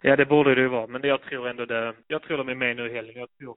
Ja, 0.00 0.16
det 0.16 0.26
borde 0.26 0.54
det 0.54 0.60
ju 0.60 0.68
vara. 0.68 0.86
Men 0.86 1.02
jag 1.02 1.22
tror 1.22 1.48
ändå 1.48 1.64
det. 1.64 1.94
Jag 2.06 2.22
tror 2.22 2.38
de 2.38 2.48
är 2.48 2.54
med 2.54 2.76
nu 2.76 2.90
i 2.90 2.94
helgen. 2.94 3.20
Jag 3.20 3.28
tror 3.38 3.56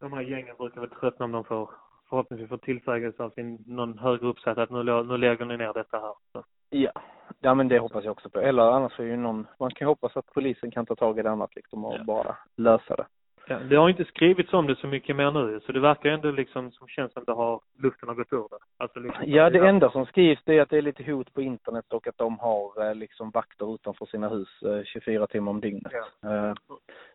de 0.00 0.12
här 0.12 0.20
gängen 0.22 0.56
brukar 0.56 0.80
väl 0.80 0.90
tröttna 0.90 1.24
om 1.24 1.32
de 1.32 1.44
får 1.44 1.70
förhoppningsvis 2.08 2.48
får 2.48 2.58
tillsägelse 2.58 3.22
av 3.22 3.30
sin, 3.30 3.64
någon 3.66 3.98
högre 3.98 4.26
uppsatt 4.26 4.58
att 4.58 4.70
nu, 4.70 4.82
nu 5.02 5.16
lägger 5.16 5.44
ni 5.44 5.56
ner 5.56 5.72
detta 5.72 5.98
här. 6.00 6.14
Så. 6.32 6.44
Ja. 6.70 6.92
Ja, 7.40 7.54
men 7.54 7.68
det 7.68 7.78
hoppas 7.78 8.04
jag 8.04 8.12
också 8.12 8.30
på. 8.30 8.40
Eller 8.40 8.62
annars 8.62 9.00
är 9.00 9.04
ju 9.04 9.16
någon, 9.16 9.46
man 9.60 9.70
kan 9.70 9.86
ju 9.86 9.88
hoppas 9.88 10.16
att 10.16 10.26
polisen 10.34 10.70
kan 10.70 10.86
ta 10.86 10.94
tag 10.96 11.18
i 11.18 11.22
det 11.22 11.30
annat 11.30 11.54
liksom 11.56 11.84
och 11.84 11.94
Ja. 11.98 12.04
bara 12.04 12.36
lösa 12.56 12.96
det. 12.96 13.06
Ja, 13.46 13.58
det 13.58 13.76
har 13.76 13.88
inte 13.88 14.04
skrivits 14.04 14.52
om 14.52 14.66
det 14.66 14.76
så 14.76 14.86
mycket 14.86 15.16
mer 15.16 15.30
nu 15.30 15.60
så 15.60 15.72
det 15.72 15.80
verkar 15.80 16.10
ändå 16.10 16.30
liksom 16.30 16.70
som 16.70 16.88
känns 16.88 17.12
som 17.12 17.24
det 17.26 17.32
har, 17.32 17.60
luften 17.82 18.08
har 18.08 18.14
gått 18.16 18.32
ur 18.32 18.46
det. 18.50 18.56
Alltså 18.78 18.98
liksom, 19.00 19.24
Ja, 19.26 19.50
det 19.50 19.58
enda 19.68 19.90
som 19.90 20.06
skrivs 20.06 20.40
det 20.44 20.58
är 20.58 20.62
att 20.62 20.70
det 20.70 20.78
är 20.78 20.82
lite 20.82 21.02
hot 21.12 21.34
på 21.34 21.42
internet 21.42 21.84
och 21.92 22.06
att 22.08 22.18
de 22.18 22.38
har 22.38 22.88
eh, 22.88 22.94
liksom 22.94 23.30
vakter 23.30 23.74
utanför 23.74 24.06
sina 24.06 24.28
hus 24.28 24.62
eh, 24.62 24.82
24 24.84 25.26
timmar 25.26 25.50
om 25.50 25.60
dygnet. 25.60 25.92
Ja. 25.92 26.48
Eh, 26.48 26.54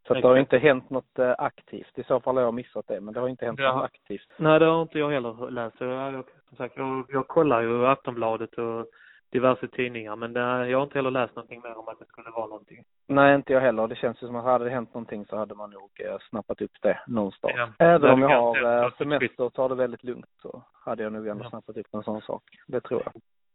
Så 0.07 0.13
att 0.13 0.21
det 0.21 0.27
har 0.27 0.37
inte 0.37 0.57
hänt 0.57 0.89
något 0.89 1.19
eh, 1.19 1.35
aktivt. 1.37 1.97
I 1.99 2.03
så 2.03 2.19
fall 2.19 2.35
har 2.35 2.43
jag 2.43 2.53
missat 2.53 2.87
det, 2.87 3.01
men 3.01 3.13
det 3.13 3.19
har 3.19 3.27
inte 3.27 3.45
hänt 3.45 3.59
Ja. 3.59 3.75
något 3.75 3.83
aktivt. 3.85 4.27
Nej, 4.37 4.59
det 4.59 4.65
har 4.65 4.81
inte 4.81 4.99
jag 4.99 5.09
heller 5.09 5.51
läst. 5.51 5.75
Jag, 5.79 6.13
jag, 6.13 6.23
som 6.47 6.57
sagt, 6.57 6.77
jag, 6.77 7.05
jag 7.09 7.27
kollar 7.27 7.61
ju 7.61 7.85
Aftonbladet 7.85 8.53
och 8.53 8.85
diverse 9.31 9.67
tidningar 9.67 10.15
men 10.15 10.33
det, 10.33 10.39
jag 10.69 10.77
har 10.77 10.83
inte 10.83 10.97
heller 10.97 11.11
läst 11.11 11.35
någonting 11.35 11.61
mer 11.63 11.77
om 11.77 11.87
att 11.87 11.99
det 11.99 12.05
skulle 12.05 12.29
vara 12.29 12.45
någonting. 12.47 12.83
Nej, 13.07 13.35
inte 13.35 13.53
jag 13.53 13.61
heller. 13.61 13.87
Det 13.87 13.95
känns 13.95 14.23
ju 14.23 14.27
som 14.27 14.35
att 14.35 14.43
hade 14.43 14.65
det 14.65 14.71
hänt 14.71 14.93
någonting 14.93 15.25
så 15.25 15.37
hade 15.37 15.55
man 15.55 15.69
nog 15.69 15.91
eh, 16.05 16.17
snappat 16.29 16.61
upp 16.61 16.71
det 16.81 16.99
någonstans. 17.07 17.53
Ja. 17.57 17.69
Även 17.79 18.09
om 18.11 18.21
jag 18.21 18.41
har 18.41 18.83
eh, 18.83 18.91
semester 18.97 19.43
och 19.43 19.53
tar 19.53 19.69
det 19.69 19.75
väldigt 19.75 20.03
lugnt 20.03 20.29
så 20.41 20.63
hade 20.73 21.03
jag 21.03 21.13
nog 21.13 21.27
ändå 21.27 21.43
Ja. 21.43 21.49
snappat 21.49 21.77
upp 21.77 21.87
en 21.93 22.03
sån 22.03 22.21
sak. 22.21 22.43
Det 22.67 22.81
tror 22.81 23.01
jag. 23.05 23.13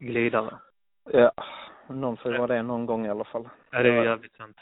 Glidare. 0.09 0.55
Ja, 1.13 1.33
någon 1.89 2.17
får 2.17 2.33
ju 2.33 2.39
vara 2.39 2.55
det 2.55 2.63
någon 2.63 2.87
gång 2.87 3.07
i 3.07 3.11
alla 3.11 3.25
fall. 3.25 3.49
Ja, 3.71 3.83
det 3.83 3.89
är 3.89 3.93
ju 3.93 4.05
jävligt 4.05 4.37
sant. 4.37 4.57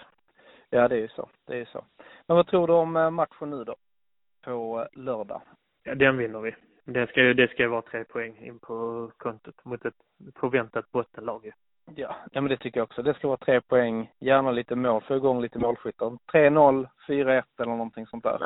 Ja, 0.70 0.88
det 0.88 0.94
är 0.96 1.00
ju 1.00 1.08
så. 1.08 1.28
Det 1.46 1.52
är 1.54 1.58
ju 1.58 1.66
så. 1.66 1.84
Men 2.26 2.36
vad 2.36 2.46
tror 2.46 2.66
du 2.66 2.72
om 2.72 2.96
eh, 2.96 3.10
matchen 3.10 3.50
nu 3.50 3.64
då? 3.64 3.76
På 4.44 4.80
eh, 4.80 4.98
lördag? 5.00 5.42
Ja, 5.82 5.94
den 5.94 6.16
vinner 6.16 6.40
vi. 6.40 6.54
Det 6.84 7.06
ska 7.10 7.20
ju, 7.22 7.34
det 7.34 7.50
ska 7.50 7.62
ju 7.62 7.68
vara 7.68 7.82
tre 7.82 8.04
poäng 8.04 8.36
in 8.38 8.58
på 8.58 9.10
kontot 9.16 9.64
mot 9.64 9.84
ett 9.84 9.94
förväntat 10.40 10.92
bottenlag. 10.92 11.50
Ja, 11.94 12.16
ja 12.32 12.40
men 12.40 12.50
det 12.50 12.56
tycker 12.56 12.80
jag 12.80 12.84
också. 12.84 13.02
Det 13.02 13.14
ska 13.14 13.28
vara 13.28 13.36
tre 13.36 13.60
poäng, 13.60 14.12
gärna 14.20 14.50
lite 14.50 14.76
mål, 14.76 15.02
få 15.02 15.16
igång 15.16 15.40
lite 15.40 15.58
målskyttar. 15.58 16.18
3-0, 16.32 16.88
4-1 17.08 17.42
eller 17.58 17.70
någonting 17.72 18.06
sånt 18.06 18.24
där. 18.24 18.38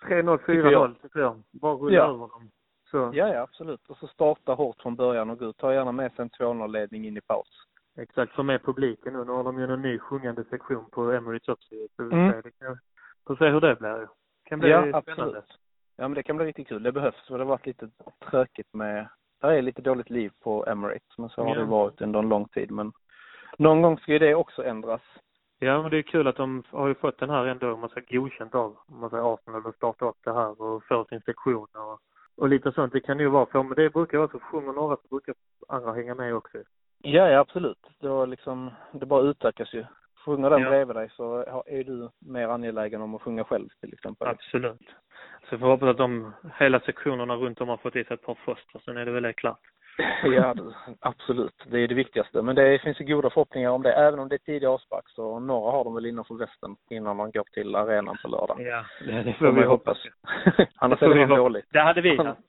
3-0, 0.00 0.38
Tycker 0.38 0.54
jag. 0.70 0.90
4-0 0.90 0.94
tycker 1.02 1.20
jag. 1.20 1.42
Bara 1.52 1.74
rulla 1.74 1.96
Ja. 1.96 2.02
över 2.08 2.18
dem. 2.18 2.50
Så. 2.90 3.10
Ja, 3.14 3.28
ja 3.34 3.40
absolut. 3.42 3.88
Och 3.88 3.96
så 3.96 4.06
starta 4.06 4.52
hårt 4.54 4.82
från 4.82 4.96
början 4.96 5.30
och 5.30 5.38
gå 5.38 5.44
ut. 5.44 5.56
Ta 5.56 5.74
gärna 5.74 5.92
med 5.92 6.12
sig 6.12 6.22
en 6.22 6.30
2-0 6.30 6.68
ledning 6.72 7.06
in 7.06 7.16
i 7.16 7.20
paus. 7.20 7.48
Exakt, 7.96 8.32
få 8.32 8.42
med 8.42 8.62
publiken 8.62 9.12
nu. 9.12 9.24
Nu 9.24 9.32
har 9.32 9.44
de 9.44 9.58
ju 9.58 9.64
en 9.64 9.82
ny 9.82 9.98
sjungande 9.98 10.44
sektion 10.44 10.90
på 10.90 11.10
Emirates 11.12 11.48
också. 11.48 11.68
Så 11.96 12.02
vi 12.04 12.14
Mm. 12.14 12.32
får 12.32 12.42
se, 12.42 12.48
det 12.48 12.64
kan- 12.64 12.78
får 13.26 13.36
se 13.36 13.48
hur 13.48 13.60
det 13.60 13.76
blir. 13.76 14.08
Kan 14.44 14.58
bli 14.60 14.70
Ja, 14.70 14.80
spännande. 14.80 14.98
absolut. 15.12 15.58
Ja, 15.96 16.08
men 16.08 16.14
det 16.14 16.22
kan 16.22 16.36
bli 16.36 16.46
riktigt 16.46 16.68
kul. 16.68 16.82
Det 16.82 16.92
behövs, 16.92 17.26
för 17.28 17.38
det 17.38 17.44
har 17.44 17.48
varit 17.48 17.66
lite 17.66 17.88
tråkigt 18.30 18.74
med... 18.74 19.08
Det 19.40 19.46
är 19.46 19.62
lite 19.62 19.82
dåligt 19.82 20.10
liv 20.10 20.32
på 20.42 20.66
Emirates, 20.66 21.18
men 21.18 21.28
så 21.28 21.42
har 21.42 21.48
Ja. 21.54 21.60
det 21.60 21.64
varit 21.64 22.00
under 22.00 22.18
en 22.18 22.28
lång 22.28 22.48
tid. 22.48 22.70
Men 22.70 22.92
någon 23.58 23.82
gång 23.82 23.98
ska 23.98 24.12
ju 24.12 24.18
det 24.18 24.34
också 24.34 24.64
ändras. 24.64 25.00
Ja, 25.58 25.82
men 25.82 25.90
det 25.90 25.98
är 25.98 26.02
kul 26.02 26.26
att 26.26 26.36
de 26.36 26.62
har 26.70 26.88
ju 26.88 26.94
fått 26.94 27.18
den 27.18 27.30
här 27.30 27.46
ändå, 27.46 27.72
om 27.72 27.80
man 27.80 27.88
säger 27.90 28.06
godkänt 28.18 28.54
av, 28.54 28.76
om 28.88 29.00
man 29.00 29.10
säger 29.10 29.34
Arsenal 29.34 29.66
och 29.66 29.74
starta 29.74 30.04
upp 30.08 30.16
det 30.24 30.32
här 30.32 30.62
och 30.62 30.84
få 30.84 31.04
sin 31.04 31.20
sektion 31.20 31.66
och, 31.74 32.00
och 32.36 32.48
lite 32.48 32.72
sånt. 32.72 32.92
Det 32.92 33.00
kan 33.00 33.18
ju 33.18 33.28
vara 33.28 33.46
för, 33.46 33.62
men 33.62 33.74
det 33.76 33.90
brukar 33.92 34.18
vara 34.18 34.28
så, 34.28 34.38
sjunger 34.40 34.72
några 34.72 34.96
så 34.96 35.08
brukar 35.10 35.34
andra 35.68 35.92
hänga 35.92 36.14
med 36.14 36.34
också. 36.34 36.58
Ja, 36.98 37.28
ja 37.30 37.38
absolut. 37.38 37.86
Det, 38.00 38.08
var 38.08 38.26
liksom, 38.26 38.70
det 38.92 39.06
bara 39.06 39.22
utökas 39.22 39.74
ju. 39.74 39.84
Sjunger 40.24 40.50
den 40.50 40.62
Ja. 40.62 40.68
bredvid 40.70 40.96
dig 40.96 41.08
så 41.16 41.44
är 41.66 41.84
du 41.84 42.08
mer 42.18 42.48
angelägen 42.48 43.02
om 43.02 43.14
att 43.14 43.22
sjunga 43.22 43.44
själv 43.44 43.68
till 43.80 43.92
exempel. 43.92 44.28
Absolut. 44.28 44.80
Så 45.48 45.56
vi 45.56 45.60
får 45.60 45.66
hoppas 45.66 45.88
att 45.88 45.98
de, 45.98 46.34
hela 46.58 46.80
sektionerna 46.80 47.36
runt 47.36 47.60
om 47.60 47.68
har 47.68 47.76
fått 47.76 47.96
i 47.96 48.04
sig 48.04 48.14
ett 48.14 48.22
par 48.22 48.34
Foster, 48.34 48.80
sen 48.84 48.96
är 48.96 49.04
det 49.04 49.12
väl 49.12 49.32
klart. 49.32 49.60
Ja, 50.24 50.54
absolut. 51.00 51.64
Det 51.66 51.80
är 51.80 51.88
det 51.88 51.94
viktigaste. 51.94 52.42
Men 52.42 52.56
det 52.56 52.78
finns 52.82 53.00
ju 53.00 53.04
goda 53.04 53.30
förhoppningar 53.30 53.70
om 53.70 53.82
det. 53.82 53.92
Även 53.92 54.20
om 54.20 54.28
det 54.28 54.34
är 54.34 54.38
tidig 54.38 54.66
avspark 54.66 55.08
så 55.08 55.38
några 55.38 55.70
har 55.70 55.84
de 55.84 55.94
väl 55.94 56.06
innanför 56.06 56.34
västen 56.34 56.76
innan 56.90 57.16
man 57.16 57.30
går 57.30 57.44
till 57.52 57.74
arenan 57.74 58.16
på 58.22 58.28
lördag. 58.28 58.56
Ja, 58.60 58.84
det, 59.06 59.22
det 59.22 59.32
Får 59.32 59.52
vi 59.52 59.64
hoppas. 59.64 59.98
Annars 60.74 61.00
Det 61.00 61.06
är 61.06 61.14
det 61.14 61.26
dåligt. 61.26 61.66
Det 61.72 61.80
hade 61.80 62.00
vi 62.00 62.16
haft. 62.16 62.40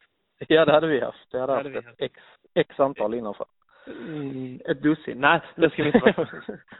Ja, 0.48 0.66
det 0.66 0.72
hade 0.72 0.88
vi 0.88 1.00
haft. 1.00 1.32
Det 1.32 1.40
hade 1.40 1.54
Det 1.54 1.58
haft 1.58 1.66
hade 1.66 1.70
vi 1.70 1.78
ett 1.80 1.86
haft. 1.86 2.02
X, 2.02 2.20
X 2.54 2.80
antal 2.80 3.14
innanför. 3.14 3.46
Mm, 3.88 4.60
ett 4.66 4.82
dussin. 4.82 5.18
Nej, 5.22 5.42
det 5.56 5.70
ska 5.70 5.84
vi 5.84 5.92
inte 5.92 6.00
vara. 6.18 6.28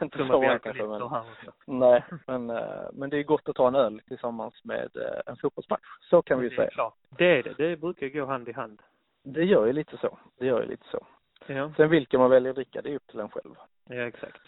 inte 0.02 0.24
många 0.24 0.58
kanske, 0.58 0.82
men 0.86 1.02
nej. 1.66 2.04
Men, 2.26 2.50
eh, 2.50 2.88
men 2.92 3.10
det 3.10 3.18
är 3.18 3.22
gott 3.22 3.48
att 3.48 3.56
ta 3.56 3.68
en 3.68 3.74
öl 3.74 4.00
tillsammans 4.08 4.64
med 4.64 4.96
eh, 4.96 5.20
en 5.26 5.36
fotbollsmatch. 5.36 5.82
Så 6.00 6.22
kan 6.22 6.40
vi 6.40 6.46
är 6.46 6.50
säga. 6.56 6.70
klart. 6.70 6.94
Det 7.18 7.38
är 7.38 7.42
det. 7.42 7.54
Det 7.58 7.76
brukar 7.76 8.08
gå 8.08 8.26
hand 8.26 8.48
i 8.48 8.52
hand. 8.52 8.82
Det 9.24 9.44
gör 9.44 9.66
ju 9.66 9.72
lite 9.72 9.96
så. 9.96 10.18
Det 10.38 10.46
gör 10.46 10.62
ju 10.62 10.68
lite 10.68 10.86
så. 10.90 11.06
Ja, 11.46 11.72
Sen 11.76 11.88
vilken 11.90 12.20
man 12.20 12.30
väljer 12.30 12.50
att 12.50 12.56
dricka, 12.56 12.82
det 12.82 12.90
är 12.92 12.96
upp 12.96 13.06
till 13.06 13.20
en 13.20 13.28
själv. 13.28 13.54
ja 13.88 13.96
exakt. 14.06 14.40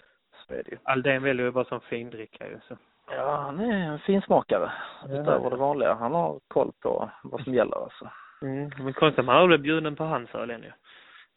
Så 0.46 0.54
är 0.54 0.62
det 0.62 0.70
ju. 0.70 0.78
Aldén 0.82 1.22
väljer 1.22 1.46
ju 1.46 1.52
bara 1.52 1.64
som 1.64 1.80
findricka 1.80 2.48
ju 2.48 2.60
så. 2.68 2.76
Ja, 3.10 3.36
han 3.36 3.60
är 3.60 3.72
en 3.92 3.98
finsmakare. 3.98 4.72
Ja. 5.08 5.20
Utöver 5.22 5.50
det 5.50 5.56
vanliga. 5.56 5.94
Han 5.94 6.12
har 6.14 6.40
koll 6.48 6.72
på 6.82 7.10
vad 7.22 7.40
som 7.44 7.54
gäller 7.54 7.82
alltså. 7.84 8.10
Mm. 8.42 8.70
Men 8.78 8.92
konstigt, 8.92 9.24
man 9.24 9.36
har 9.36 9.46
blivit 9.46 9.62
bjuden 9.62 9.96
på 9.96 10.04
hans 10.04 10.34
öl 10.34 10.50
än 10.50 10.62
ju. 10.62 10.72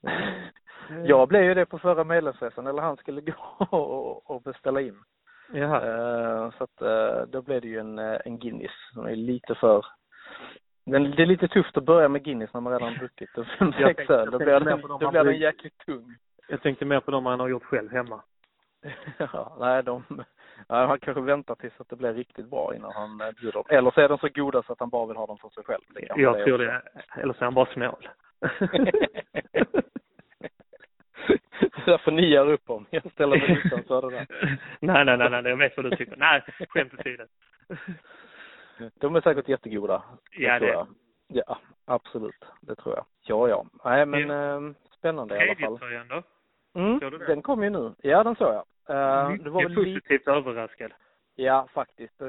Jag 1.06 1.28
blev 1.28 1.44
ju 1.44 1.54
det 1.54 1.66
på 1.66 1.80
förra 1.80 2.04
medlemsresan, 2.04 2.68
eller 2.68 2.82
han 2.82 2.98
skulle 2.98 3.22
gå 3.32 3.66
och, 3.70 4.32
och 4.32 4.42
beställa 4.42 4.82
in. 4.82 5.04
Jaha. 5.54 5.82
Eh, 5.82 6.52
så 6.58 6.64
att 6.64 6.82
eh, 6.82 7.28
då 7.28 7.42
blev 7.42 7.62
det 7.62 7.68
ju 7.68 7.80
en, 7.80 8.00
eh, 8.00 8.18
en 8.26 8.40
Guinness 8.40 8.72
som 8.94 9.06
är 9.06 9.16
lite 9.16 9.56
för 9.56 9.86
men 10.86 11.12
det 11.12 11.22
är 11.22 11.26
lite 11.26 11.48
tufft 11.48 11.78
att 11.78 11.84
börja 11.84 12.10
med 12.10 12.24
Guinness 12.24 12.54
när 12.54 12.62
man 12.62 12.74
redan 12.74 12.94
har 12.94 13.00
druckit 13.00 13.38
en 13.38 13.46
fem, 13.46 13.74
sex 13.80 14.10
öl. 14.10 14.32
Då 14.32 14.38
blir 14.38 14.60
den, 14.60 14.82
då 14.82 15.12
blir 15.12 15.24
den 15.24 15.40
jäkligt 15.40 15.78
tung. 15.78 16.16
Jag 16.48 16.62
tänkte 16.62 16.86
mer 16.86 17.00
på 17.00 17.12
de 17.12 17.26
han 17.26 17.40
har 17.40 17.48
gjort 17.48 17.64
själv 17.64 17.92
hemma. 17.92 18.22
ja, 19.18 19.58
nej, 19.60 19.84
de, 19.84 20.04
ja, 20.68 20.86
han 20.86 21.00
kanske 21.00 21.22
väntar 21.22 21.56
tills 21.56 21.74
att 21.80 21.90
det 21.90 21.96
blir 21.96 22.14
riktigt 22.14 22.50
bra 22.50 22.76
innan 22.76 22.92
han 22.92 23.18
bjuder 23.18 23.52
dem. 23.52 23.64
Eller 23.70 23.92
så 23.92 24.02
är 24.02 24.10
de 24.10 24.18
så 24.18 24.30
goda 24.30 24.64
så 24.64 24.74
att 24.74 24.80
han 24.80 24.90
bara 24.90 25.06
vill 25.06 25.18
ha 25.18 25.26
dem 25.26 25.38
för 25.38 25.50
sig 25.50 25.64
själv. 25.64 25.82
Det 25.90 26.08
Jag 26.16 26.32
vara 26.32 26.44
tror 26.44 26.54
också. 26.54 26.90
det. 27.16 27.22
Eller 27.22 27.34
så 27.34 27.40
är 27.40 27.46
han 27.46 27.54
bara 27.54 27.74
snål. 27.74 28.10
Därför 31.92 32.12
ni 32.12 32.28
gör 32.28 32.52
upp 32.52 32.70
om. 32.70 32.86
Jag 32.90 33.12
ställer 33.12 33.38
mig 33.38 33.62
utanför 33.66 34.02
det 34.02 34.10
där. 34.10 34.28
nej, 34.80 35.06
nej, 35.06 35.18
nej, 35.18 35.30
nej, 35.30 35.44
jag 35.46 35.58
vet 35.58 35.78
vad 35.78 35.86
du 35.86 35.96
tycker. 35.96 36.16
Nej, 36.16 36.44
skämt 36.70 36.94
åsido. 36.94 37.24
De 39.00 39.16
är 39.16 39.22
säkert 39.22 39.50
jättegoda. 39.50 40.04
Ja, 40.32 40.60
det. 40.60 40.68
jag. 40.68 40.88
Ja, 41.28 41.58
absolut. 41.86 42.46
Det 42.62 42.76
tror 42.76 42.96
jag. 42.96 43.06
Ja, 43.22 43.50
ja. 43.50 43.66
Nej, 43.84 44.06
men 44.06 44.32
eh, 44.32 44.76
spännande 44.98 45.36
i 45.36 45.50
alla 45.50 45.56
fall. 45.56 45.80
Tredje 45.80 46.04
då? 46.04 46.24
Mm, 46.80 47.00
det? 47.00 47.26
den 47.26 47.42
kom 47.42 47.64
ju 47.64 47.70
nu. 47.70 47.94
Ja, 48.02 48.24
den 48.24 48.36
såg 48.36 48.54
jag. 48.54 48.64
Eh, 48.96 49.34
det 49.44 49.50
var 49.50 49.64
väl 49.64 49.72
lite, 49.72 50.00
positivt 50.00 50.28
överraskad. 50.28 50.92
ja 51.36 51.68
faktiskt. 51.74 52.22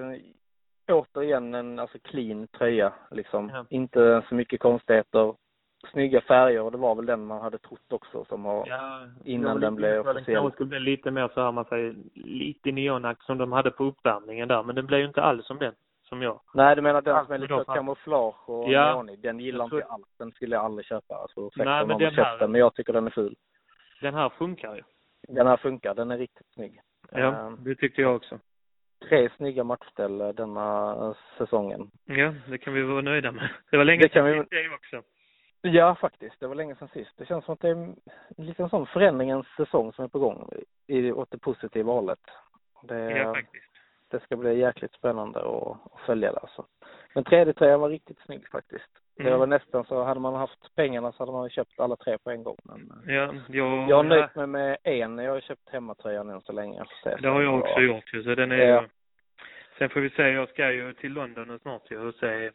Återigen 0.88 1.54
en 1.54 1.78
alltså 1.78 1.98
clean 1.98 2.48
tröja 2.48 2.92
liksom. 3.10 3.48
Ja. 3.48 3.66
Inte 3.70 4.22
så 4.28 4.34
mycket 4.34 4.60
konstigheter. 4.60 5.34
Snygga 5.90 6.20
färger 6.20 6.62
och 6.62 6.72
det 6.72 6.78
var 6.78 6.94
väl 6.94 7.06
den 7.06 7.26
man 7.26 7.40
hade 7.40 7.58
trott 7.58 7.92
också 7.92 8.24
som 8.24 8.44
har 8.44 8.66
Ja, 8.68 9.00
Innan 9.24 9.60
den 9.60 9.74
blev 9.74 10.00
officiell. 10.00 10.14
Den 10.24 10.34
kanske 10.34 10.54
skulle 10.54 10.68
bli 10.68 10.80
lite 10.80 11.10
mer 11.10 11.28
så 11.34 11.40
här, 11.42 11.52
man 11.52 11.64
säger, 11.64 11.94
lite 12.14 12.72
neonaktig 12.72 13.24
som 13.26 13.38
de 13.38 13.52
hade 13.52 13.70
på 13.70 13.84
uppvärmningen 13.84 14.48
där. 14.48 14.62
Men 14.62 14.74
den 14.74 14.86
blev 14.86 15.00
ju 15.00 15.06
inte 15.06 15.22
alls 15.22 15.46
som 15.46 15.58
den, 15.58 15.74
som 16.02 16.22
jag. 16.22 16.40
Nej, 16.54 16.76
du 16.76 16.82
menar 16.82 17.02
den 17.02 17.16
Allt 17.16 17.26
som 17.26 17.34
är 17.34 17.38
med 17.38 17.50
lite 17.50 17.64
kamouflage 17.64 18.48
och 18.50 18.72
Ja. 18.72 18.92
neonig. 18.94 19.18
Den 19.18 19.40
gillar 19.40 19.68
tror- 19.68 19.80
inte 19.80 19.92
alls. 19.92 20.06
Den 20.18 20.32
skulle 20.32 20.56
jag 20.56 20.64
aldrig 20.64 20.86
köpa. 20.86 21.14
Alltså, 21.14 21.50
Nej, 21.56 21.86
men 21.86 21.98
den 21.98 22.14
här- 22.14 22.38
den, 22.38 22.52
men 22.52 22.58
jag 22.60 22.74
tycker 22.74 22.92
den 22.92 23.06
är 23.06 23.10
ful. 23.10 23.34
Den 24.00 24.14
här 24.14 24.28
funkar 24.28 24.74
ju. 24.74 24.82
Den 25.28 25.46
här 25.46 25.56
funkar. 25.56 25.94
Den 25.94 26.10
är 26.10 26.18
riktigt 26.18 26.46
snygg. 26.54 26.80
Ja, 27.10 27.18
Eh, 27.18 27.50
det 27.50 27.74
tyckte 27.74 28.02
jag 28.02 28.16
också. 28.16 28.38
tre 29.08 29.28
snygga 29.36 29.64
matchställ 29.64 30.18
denna 30.18 30.90
eh, 30.92 31.14
säsongen. 31.38 31.90
Ja, 32.04 32.34
det 32.48 32.58
kan 32.58 32.74
vi 32.74 32.82
vara 32.82 33.00
nöjda 33.00 33.32
med. 33.32 33.48
Det 33.70 33.76
var 33.76 33.84
länge 33.84 34.08
sedan 34.08 34.24
vi- 34.24 34.32
det 34.50 34.74
också. 34.74 35.02
Ja, 35.62 35.94
faktiskt. 35.94 36.40
Det 36.40 36.46
var 36.46 36.54
länge 36.54 36.74
sedan 36.76 36.88
sist. 36.88 37.10
Det 37.16 37.26
känns 37.26 37.44
som 37.44 37.54
att 37.54 37.60
det 37.60 37.68
är 37.68 37.72
en 37.72 37.96
liten 38.36 38.68
sån 38.68 38.86
förändringens 38.86 39.46
säsong 39.56 39.92
som 39.92 40.04
är 40.04 40.08
på 40.08 40.18
gång 40.18 40.48
i, 40.86 41.12
åt 41.12 41.30
det 41.30 41.38
positiva 41.38 41.92
hållet. 41.92 42.18
Det, 42.82 43.10
Ja, 43.10 43.34
faktiskt. 43.34 43.64
det 44.10 44.20
ska 44.22 44.36
bli 44.36 44.58
jäkligt 44.58 44.92
spännande 44.92 45.38
att, 45.40 45.76
att 45.92 46.00
följa 46.06 46.32
det 46.32 46.38
alltså. 46.38 46.66
Men 47.14 47.24
tredje 47.24 47.52
tröjan 47.54 47.80
var 47.80 47.88
riktigt 47.88 48.18
snygg 48.26 48.48
faktiskt. 48.48 48.88
Det 49.16 49.22
Mm. 49.28 49.38
var 49.38 49.46
nästan 49.46 49.84
så, 49.84 50.02
hade 50.04 50.20
man 50.20 50.34
haft 50.34 50.74
pengarna 50.74 51.12
så 51.12 51.18
hade 51.22 51.32
man 51.32 51.50
köpt 51.50 51.80
alla 51.80 51.96
tre 51.96 52.18
på 52.18 52.30
en 52.30 52.42
gång. 52.42 52.56
Men 52.62 52.92
eh, 53.08 53.14
Ja, 53.14 53.34
jag, 53.48 53.88
jag 53.90 53.96
har 53.96 54.02
nöjt 54.04 54.34
mig 54.34 54.46
med 54.46 54.76
en. 54.82 55.18
Jag 55.18 55.32
har 55.32 55.40
köpt 55.40 55.68
hemmatröjan 55.72 56.30
än 56.30 56.40
så 56.40 56.52
länge. 56.52 56.84
Så 57.02 57.16
Det 57.16 57.28
har 57.28 57.42
jag 57.42 57.58
också 57.58 57.80
gjort 57.80 58.14
ju, 58.14 58.22
så 58.22 58.34
den 58.34 58.52
är 58.52 58.56
Ja. 58.56 58.84
Sen 59.78 59.88
får 59.90 60.00
vi 60.00 60.10
se, 60.10 60.22
jag 60.22 60.48
ska 60.48 60.72
ju 60.72 60.92
till 60.92 61.12
London 61.12 61.48
nu 61.48 61.58
snart 61.58 61.90
ju 61.90 62.08
och 62.08 62.14
se 62.14 62.50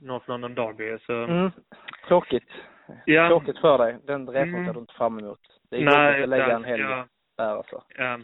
North 0.00 0.28
London 0.28 0.54
Derby, 0.54 0.98
så... 1.06 1.12
Mm. 1.12 1.50
Tråkigt. 2.08 2.48
Ja. 3.04 3.28
Tråkigt 3.28 3.58
för 3.58 3.78
dig. 3.78 3.98
Den 4.04 4.28
resan 4.30 4.48
Mm. 4.54 4.66
ser 4.66 4.72
du 4.72 4.80
inte 4.80 4.94
fram 4.94 5.18
emot. 5.18 5.40
Det 5.70 5.76
är 5.76 5.84
Nej, 5.84 6.22
att 6.22 6.28
lägga 6.28 6.52
en 6.56 6.64
helg 6.64 6.82
ja, 6.82 7.06
där 7.36 7.56
alltså. 7.56 7.82
ja, 7.98 8.18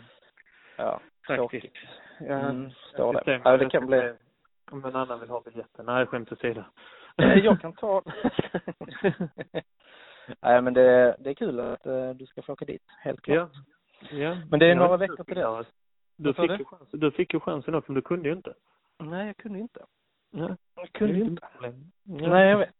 Ja, 0.76 1.00
tråkigt. 1.26 1.74
Ja, 2.18 2.35
Mm, 2.35 2.70
förstår 2.70 3.12
det. 3.24 3.40
Ja, 3.44 3.56
det 3.56 3.70
kan 3.70 3.87
bli... 3.87 4.12
Om 4.70 4.85
en 4.85 4.96
annan 4.96 5.20
vill 5.20 5.30
ha 5.30 5.40
biljetten. 5.40 5.87
Nej, 5.87 6.06
skämt 6.06 6.33
åsido. 6.33 6.64
Jag 7.16 7.61
kan 7.61 7.72
ta... 7.72 8.02
Nej, 10.42 10.62
men 10.62 10.74
det, 10.74 11.16
det 11.18 11.30
är 11.30 11.35
kul 11.35 11.61
att 11.61 11.87
eh, 11.87 12.11
du 12.11 12.26
ska 12.26 12.42
få 12.42 12.52
åka 12.52 12.64
dit. 12.64 12.83
Helt 13.00 13.20
klart. 13.22 13.50
Ja. 14.00 14.16
ja. 14.16 14.37
Men 14.50 14.59
det 14.59 14.66
är 14.66 14.68
Jag 14.68 14.78
några 14.78 14.96
veckor 14.96 15.24
till 15.24 15.35
dess. 15.35 15.66
Du 16.16 16.35
fick, 16.35 16.50
du? 16.50 16.56
ju 16.56 16.64
chansen, 16.64 17.00
du 17.00 17.11
fick 17.11 17.35
ju 17.35 17.40
chansen 17.40 17.74
också, 17.74 17.92
men 17.92 17.94
du 17.94 18.02
kunde 18.02 18.28
ju 18.28 18.35
inte. 18.35 18.54
Nej, 18.98 19.26
jag 19.26 19.37
kunde 19.37 19.59
inte. 19.59 19.80
Ja. 20.30 20.56
Jag 20.76 20.92
kunde 20.92 21.14
är 21.14 21.24
inte. 21.24 21.46
problem. 21.52 21.74
Nej, 22.04 22.48
jag 22.48 22.58
vet. 22.58 22.74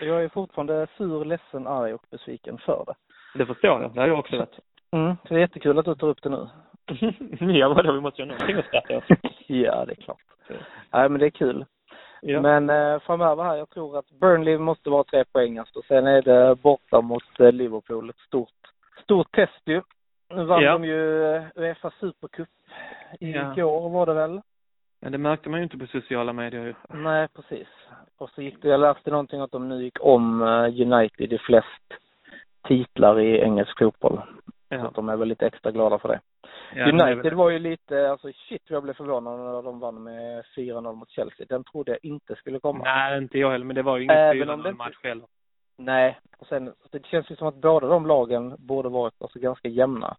Jag 0.00 0.24
är 0.24 0.28
fortfarande 0.28 0.86
sur, 0.96 1.24
ledsen, 1.24 1.66
arg 1.66 1.94
och 1.94 2.04
besviken 2.10 2.58
för 2.58 2.84
det. 2.86 2.94
Det 3.38 3.46
förstår 3.46 3.82
jag. 3.82 3.94
Det 3.94 4.00
har 4.00 4.08
jag 4.08 4.18
också 4.18 4.36
varit. 4.38 4.58
Mm, 4.92 5.16
det 5.28 5.34
är 5.34 5.38
jättekul 5.38 5.78
att 5.78 5.84
du 5.84 5.94
tar 5.94 6.06
upp 6.08 6.22
det 6.22 6.28
nu. 6.28 6.48
ja, 7.58 7.68
vadå? 7.68 7.92
Vi 7.92 8.00
måste 8.00 8.22
ju 8.22 8.28
ha 8.28 8.34
någonting 8.34 8.56
att 8.56 8.64
skratta 8.66 8.96
åt. 8.96 9.04
Ja, 9.46 9.84
det 9.84 9.92
är 9.92 10.02
klart. 10.02 10.18
Nej, 10.92 11.08
men 11.08 11.20
det 11.20 11.26
är 11.26 11.30
kul. 11.30 11.64
Ja. 12.22 12.40
Men 12.40 12.70
eh, 12.70 12.98
framöver 13.00 13.44
här, 13.44 13.56
jag 13.56 13.70
tror 13.70 13.98
att 13.98 14.10
Burnley 14.10 14.58
måste 14.58 14.90
vara 14.90 15.04
tre 15.04 15.24
poängast 15.24 15.76
och 15.76 15.84
sen 15.84 16.06
är 16.06 16.22
det 16.22 16.54
borta 16.54 17.00
mot 17.00 17.40
eh, 17.40 17.52
Liverpool. 17.52 18.10
Ett 18.10 18.18
stort, 18.18 18.52
stort 19.02 19.32
test 19.32 19.62
ju. 19.64 19.82
Nu 20.34 20.44
vann 20.44 20.62
Ja. 20.62 20.72
de 20.72 20.84
ju 20.84 21.24
eh, 21.34 21.42
Uefa 21.56 21.90
Supercup 22.00 22.48
Ja. 23.20 23.52
igår 23.52 23.90
var 23.90 24.06
det 24.06 24.14
väl? 24.14 24.40
Men 25.00 25.12
det 25.12 25.18
märkte 25.18 25.48
man 25.48 25.60
ju 25.60 25.64
inte 25.64 25.78
på 25.78 25.86
sociala 25.86 26.32
medier 26.32 26.64
ju. 26.64 26.74
Nej, 26.88 27.28
precis. 27.28 27.68
Och 28.18 28.30
så 28.30 28.42
gick 28.42 28.62
det, 28.62 28.68
jag 28.68 28.80
läste 28.80 29.10
någonting 29.10 29.40
att 29.40 29.52
de 29.52 29.68
nu 29.68 29.82
gick 29.84 29.96
om 30.00 30.42
eh, 30.42 30.64
United 30.92 31.32
i 31.32 31.38
flest 31.38 31.94
titlar 32.62 33.20
i 33.20 33.38
engelsk 33.40 33.78
fotboll. 33.78 34.20
Så 34.46 34.74
Ja. 34.74 34.86
att 34.88 34.94
de 34.94 35.08
är 35.08 35.16
väl 35.16 35.28
lite 35.28 35.46
extra 35.46 35.70
glada 35.70 35.98
för 35.98 36.08
det. 36.08 36.20
Ja, 36.74 36.84
det 36.84 36.92
United 36.92 37.22
väl- 37.22 37.34
var 37.34 37.50
ju 37.50 37.58
lite, 37.58 38.10
alltså 38.10 38.28
shit 38.48 38.62
jag 38.68 38.82
blev 38.82 38.94
förvånad 38.94 39.38
när 39.40 39.62
de 39.62 39.80
vann 39.80 40.02
med 40.02 40.44
4-0 40.56 40.92
mot 40.94 41.10
Chelsea. 41.10 41.46
Den 41.48 41.64
trodde 41.64 41.90
jag 41.92 41.98
inte 42.02 42.34
skulle 42.36 42.60
komma. 42.60 42.84
Nej, 42.84 43.18
inte 43.18 43.38
jag 43.38 43.50
heller, 43.50 43.64
men 43.64 43.76
det 43.76 43.82
var 43.82 43.96
ju 43.96 44.04
ingen 44.04 44.16
Även 44.16 44.50
om 44.50 44.62
det 44.62 44.68
4-0 44.68 44.70
inte- 44.72 44.78
match 44.84 44.98
heller. 45.02 45.26
Nej, 45.78 46.18
och 46.38 46.46
sen, 46.46 46.72
det 46.90 47.06
känns 47.06 47.30
ju 47.30 47.36
som 47.36 47.48
att 47.48 47.54
båda 47.54 47.86
de 47.88 48.06
lagen 48.06 48.54
borde 48.58 48.88
varit 48.88 49.14
alltså 49.22 49.38
ganska 49.38 49.68
jämna. 49.68 50.16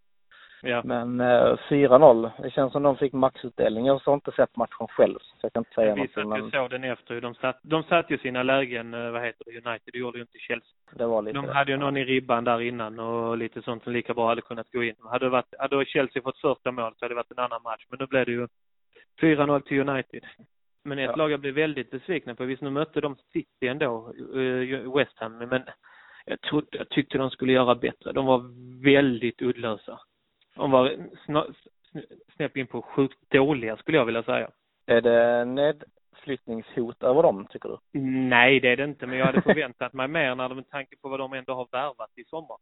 Ja. 0.62 0.82
Men 0.86 1.20
eh, 1.20 1.58
4-0, 1.70 2.32
det 2.44 2.52
känns 2.52 2.72
som 2.72 2.84
de 2.84 2.98
fick 2.98 3.14
maxutdelning. 3.14 3.86
Jag 3.86 4.02
har 4.06 4.14
inte 4.14 4.32
sett 4.32 4.56
matchen 4.58 4.88
själv, 4.88 5.20
så 5.20 5.36
jag 5.42 5.54
kan 5.54 5.62
inte 5.62 5.74
säga 5.74 5.96
något. 5.96 6.28
Men 6.28 6.52
så 6.52 6.68
den 6.68 6.84
efter. 6.84 7.22
De 7.22 7.36
satt, 7.36 7.60
de 7.62 7.84
satt 7.84 8.12
ju 8.12 8.18
sina 8.18 8.44
lägen, 8.44 8.94
eh, 8.94 9.12
vad 9.12 9.22
heter 9.22 9.44
det, 9.46 9.52
United. 9.52 9.90
Det 9.94 9.98
gjorde 10.00 10.18
ju 10.18 10.22
inte 10.22 10.38
Chelsea. 10.38 10.70
det 10.92 11.06
var 11.06 11.22
lite... 11.22 11.38
De 11.38 11.50
hade 11.50 11.72
ju 11.72 11.78
någon 11.78 11.98
i 11.98 12.06
ribban 12.06 12.44
där 12.44 12.62
innan 12.62 13.00
och 13.00 13.38
lite 13.38 13.62
sånt 13.62 13.84
som 13.84 13.94
lika 13.94 14.14
bra 14.14 14.28
hade 14.28 14.42
kunnat 14.42 14.72
gå 14.72 14.84
in. 14.84 14.96
Hade, 15.12 15.30
varit, 15.30 15.54
hade 15.60 15.86
Chelsea 15.86 16.22
fått 16.22 16.38
första 16.38 16.72
mål 16.72 16.94
så 16.98 17.06
hade 17.06 17.14
det 17.14 17.18
varit 17.18 17.32
en 17.32 17.40
annan 17.40 17.64
match. 17.64 17.86
Men 17.90 18.00
nu 18.00 18.06
blev 18.08 18.26
det 18.26 18.32
ju 18.32 18.48
4-0 19.22 19.60
till 19.62 19.90
United. 19.90 20.24
Men 20.84 21.00
ett 21.00 21.10
Ja. 21.10 21.16
lag 21.16 21.32
jag 21.32 21.40
blev 21.40 21.54
väldigt 21.54 21.92
besvikna 21.92 22.36
på. 22.36 22.44
Visst, 22.46 22.62
nu 22.62 22.70
mötte 22.70 23.02
de 23.02 23.16
City 23.34 23.68
ändå, 23.68 24.14
eh, 24.36 24.96
West 24.96 25.20
Ham. 25.20 25.38
Men 25.38 25.62
jag, 26.26 26.42
trodde, 26.42 26.68
jag 26.78 26.90
tyckte 26.90 27.18
de 27.18 27.30
skulle 27.30 27.54
göra 27.54 27.76
bättre. 27.76 28.12
De 28.12 28.26
var 28.26 28.44
väldigt 28.84 29.42
uddlösa. 29.42 30.00
De 30.60 30.72
var 30.72 30.96
snäpp 32.36 32.58
in 32.58 32.68
på 32.68 32.82
sjukt 32.82 33.32
dåliga 33.32 33.78
skulle 33.78 33.98
jag 33.98 34.06
vilja 34.06 34.24
säga. 34.24 34.50
Är 34.86 35.02
det 35.02 35.46
nedflyttningshot 35.46 37.04
över 37.04 37.24
dem, 37.24 37.48
tycker 37.50 37.70
du? 37.70 38.00
Nej, 38.30 38.60
det 38.60 38.72
är 38.72 38.78
det 38.78 38.84
inte. 38.84 39.08
Men 39.08 39.18
jag 39.18 39.26
hade 39.26 39.42
förväntat 39.42 39.94
mig 39.94 40.08
mer 40.08 40.36
när 40.36 40.50
de, 40.50 40.56
med 40.56 40.70
tanke 40.70 40.96
på 41.02 41.10
vad 41.10 41.20
de 41.20 41.34
ändå 41.34 41.54
har 41.54 41.68
värvat 41.72 42.18
i 42.18 42.24
sommar. 42.24 42.58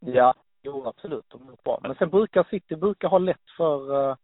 Ja, 0.00 0.34
jo 0.62 0.86
absolut. 0.86 1.24
De 1.28 1.48
är 1.48 1.56
bra. 1.64 1.78
Men 1.82 1.94
sen 1.94 2.10
brukar 2.10 2.46
City 2.50 2.76
brukar 2.76 3.08
ha 3.08 3.18
lätt 3.18 3.50
för 3.56 3.94
uh, 3.94 4.16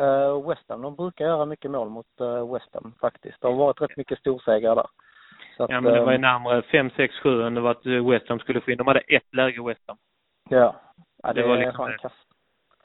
uh, 0.00 0.48
West 0.48 0.68
Ham. 0.68 0.82
De 0.82 0.96
brukar 0.96 1.24
göra 1.24 1.44
mycket 1.46 1.70
mål 1.70 1.88
mot 1.88 2.20
uh, 2.20 2.52
West 2.52 2.74
Ham 2.74 2.94
faktiskt. 3.00 3.40
Det 3.40 3.48
har 3.48 3.54
varit 3.54 3.80
rätt 3.80 3.96
mycket 3.96 4.18
storsegrar 4.18 4.74
där. 4.74 4.86
Så 5.56 5.64
att, 5.64 5.70
Ja, 5.70 5.80
men 5.80 5.92
det 5.92 6.04
var 6.04 6.12
ju 6.12 6.18
närmare 6.18 6.62
5, 6.62 6.90
6, 6.96 7.14
7 7.14 7.42
än 7.42 7.54
det 7.54 7.60
var 7.60 7.70
att 7.70 7.86
West 7.86 8.28
Ham 8.28 8.38
skulle 8.38 8.60
få 8.60 8.70
in. 8.70 8.78
De 8.78 8.86
hade 8.86 9.00
ett 9.00 9.34
läge 9.34 9.62
West 9.62 9.82
Ham. 9.86 9.96
ja. 10.50 10.74
ja, 11.22 11.32
det, 11.32 11.42
det 11.42 11.48
var 11.48 11.56
liksom 11.56 11.76
fan 11.76 11.90
det. 12.02 12.10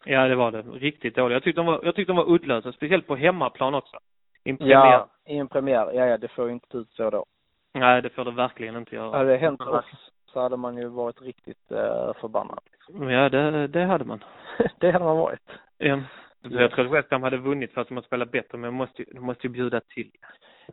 Ja, 0.06 0.28
det 0.28 0.36
var 0.36 0.52
det. 0.52 0.62
Riktigt 0.62 1.16
dåligt. 1.16 1.34
Jag 1.34 1.44
tyckte 1.44 1.60
de 1.62 1.66
var, 1.66 1.80
jag 1.84 1.96
tyckte 1.96 2.14
de 2.14 2.18
var 2.18 2.32
uddlösa, 2.34 2.72
speciellt 2.72 3.08
på 3.08 3.16
hemmaplan 3.16 3.74
också. 3.76 3.98
I 4.44 4.50
en 4.50 4.58
premiär. 4.58 4.76
Ja, 4.76 5.08
i 5.26 5.38
en 5.38 5.48
premiär. 5.48 5.92
Ja, 5.94 6.06
ja, 6.06 6.18
det 6.18 6.28
får 6.28 6.48
ju 6.48 6.54
inte 6.54 6.78
ut 6.78 6.90
så 6.92 7.10
då. 7.10 7.26
Nej, 7.74 8.02
det 8.02 8.10
får 8.10 8.26
det 8.26 8.32
verkligen 8.32 8.76
inte 8.76 8.96
göra. 8.96 9.18
Hade 9.18 9.30
det 9.30 9.38
hänt 9.38 9.62
oss 9.62 9.86
så 10.26 10.40
hade 10.42 10.58
man 10.58 10.78
ju 10.78 10.88
varit 10.88 11.22
riktigt 11.22 11.72
uh, 11.72 12.14
förbannad. 12.22 12.60
Ja, 12.88 13.30
det, 13.30 13.68
det 13.68 13.86
hade 13.86 14.06
man. 14.06 14.24
det 14.80 14.92
hade 14.92 15.06
man 15.06 15.18
varit. 15.18 15.50
Ja. 15.78 16.00
Jag 16.44 16.72
tror 16.72 16.86
att 16.86 16.92
West 16.92 17.12
Ham 17.12 17.24
hade 17.24 17.38
vunnit 17.38 17.74
fast 17.74 17.90
de 17.90 17.96
hade 17.96 18.08
spelat 18.08 18.32
bättre, 18.32 18.58
men 18.58 18.68
de 18.68 18.76
måste, 18.76 19.02
ju- 19.02 19.14
de 19.14 19.20
måste 19.20 19.48
ju 19.48 19.54
bjuda 19.54 19.82
till. 19.82 20.12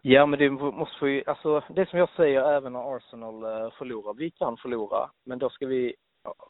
Ja, 0.02 0.26
men 0.26 0.38
det 0.38 0.50
måste 0.50 1.04
vi, 1.04 1.22
alltså 1.26 1.62
det 1.68 1.88
som 1.88 1.98
jag 1.98 2.08
säger 2.16 2.52
även 2.52 2.72
när 2.72 2.96
Arsenal 2.96 3.44
eh, 3.44 3.70
förlorar. 3.78 4.14
Vi 4.14 4.30
kan 4.30 4.56
förlora, 4.56 5.10
men 5.24 5.38
då 5.38 5.50
ska 5.50 5.66
vi, 5.66 5.94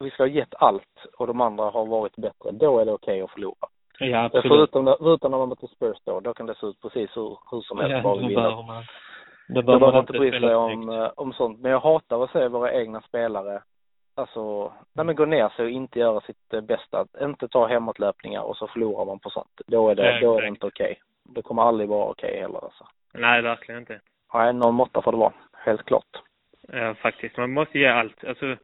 vi 0.00 0.10
ska 0.10 0.22
ha 0.22 0.28
gett 0.28 0.54
allt 0.54 1.06
och 1.18 1.26
de 1.26 1.40
andra 1.40 1.64
har 1.70 1.86
varit 1.86 2.16
bättre. 2.16 2.50
Då 2.52 2.78
är 2.78 2.84
det 2.84 2.92
okej 2.92 3.22
att 3.22 3.30
förlora. 3.30 3.68
Ja, 3.98 4.28
Förutom, 4.32 4.84
när- 4.84 4.96
förutom 4.98 5.30
när 5.30 5.38
man 5.38 5.48
möter 5.48 5.66
Spurs 5.66 5.96
då, 6.04 6.20
då 6.20 6.34
kan 6.34 6.46
det 6.46 6.54
se 6.54 6.66
ut 6.66 6.80
precis 6.82 7.16
hur, 7.16 7.38
hur 7.50 7.60
som 7.60 7.78
helst, 7.78 8.02
bara 8.02 8.16
vi 8.16 8.26
vinner. 8.28 8.62
man. 8.66 8.84
Då 9.48 9.54
bör 9.54 9.62
behöver 9.62 9.86
man 9.92 10.00
inte 10.00 10.12
bry 10.12 10.30
sig 10.30 10.54
om, 10.54 10.88
eh, 10.88 11.10
om 11.16 11.32
sånt. 11.32 11.60
Men 11.60 11.70
jag 11.72 11.80
hatar 11.80 12.24
att 12.24 12.30
se 12.30 12.48
våra 12.48 12.72
egna 12.72 13.00
spelare, 13.00 13.62
alltså, 14.14 14.72
nej 14.92 15.06
men 15.06 15.16
gå 15.16 15.24
ner 15.24 15.48
sig 15.48 15.64
och 15.64 15.70
inte 15.70 15.98
göra 15.98 16.20
sitt 16.20 16.54
eh, 16.54 16.60
bästa. 16.60 17.06
Inte 17.20 17.48
ta 17.48 17.66
hemåtlöpningar 17.66 18.40
och 18.42 18.56
så 18.56 18.66
förlorar 18.66 19.04
man 19.04 19.18
på 19.18 19.30
sånt. 19.30 19.60
Då 19.66 19.88
är 19.88 19.94
det, 19.94 20.14
Ja, 20.14 20.20
då 20.20 20.36
är 20.38 20.42
det 20.42 20.48
inte 20.48 20.66
okej. 20.66 21.00
Det 21.24 21.42
kommer 21.42 21.62
aldrig 21.62 21.88
vara 21.88 22.10
okej 22.10 22.40
heller 22.40 22.64
alltså. 22.64 22.86
Nej, 23.14 23.42
verkligen 23.42 23.80
inte. 23.80 24.00
Nej, 24.34 24.52
någon 24.52 24.74
måtta 24.74 25.02
får 25.02 25.12
det 25.12 25.18
vara. 25.18 25.32
Helt 25.52 25.84
klart. 25.84 26.22
Ja, 26.68 26.94
faktiskt. 26.94 27.36
Man 27.36 27.52
måste 27.52 27.78
ge 27.78 27.86
allt. 27.86 28.24
Alltså, 28.24 28.56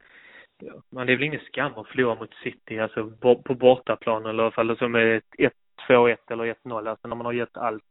ja, 0.58 0.72
man 0.90 1.06
det 1.06 1.12
är 1.12 1.16
väl 1.16 1.26
ingen 1.26 1.40
skam 1.40 1.72
att 1.76 1.88
förlora 1.88 2.14
mot 2.14 2.34
City, 2.34 2.78
alltså 2.78 3.10
på 3.20 3.54
bortaplan 3.54 4.26
eller 4.26 4.42
i 4.42 4.46
alla 4.46 4.50
fall 4.50 4.76
som 4.76 4.94
är 4.94 5.06
ett 5.06 5.52
1-2-1 5.88 6.16
eller 6.30 6.44
1-0, 6.44 6.88
alltså 6.88 7.08
när 7.08 7.16
man 7.16 7.26
har 7.26 7.32
gett 7.32 7.56
allt. 7.56 7.84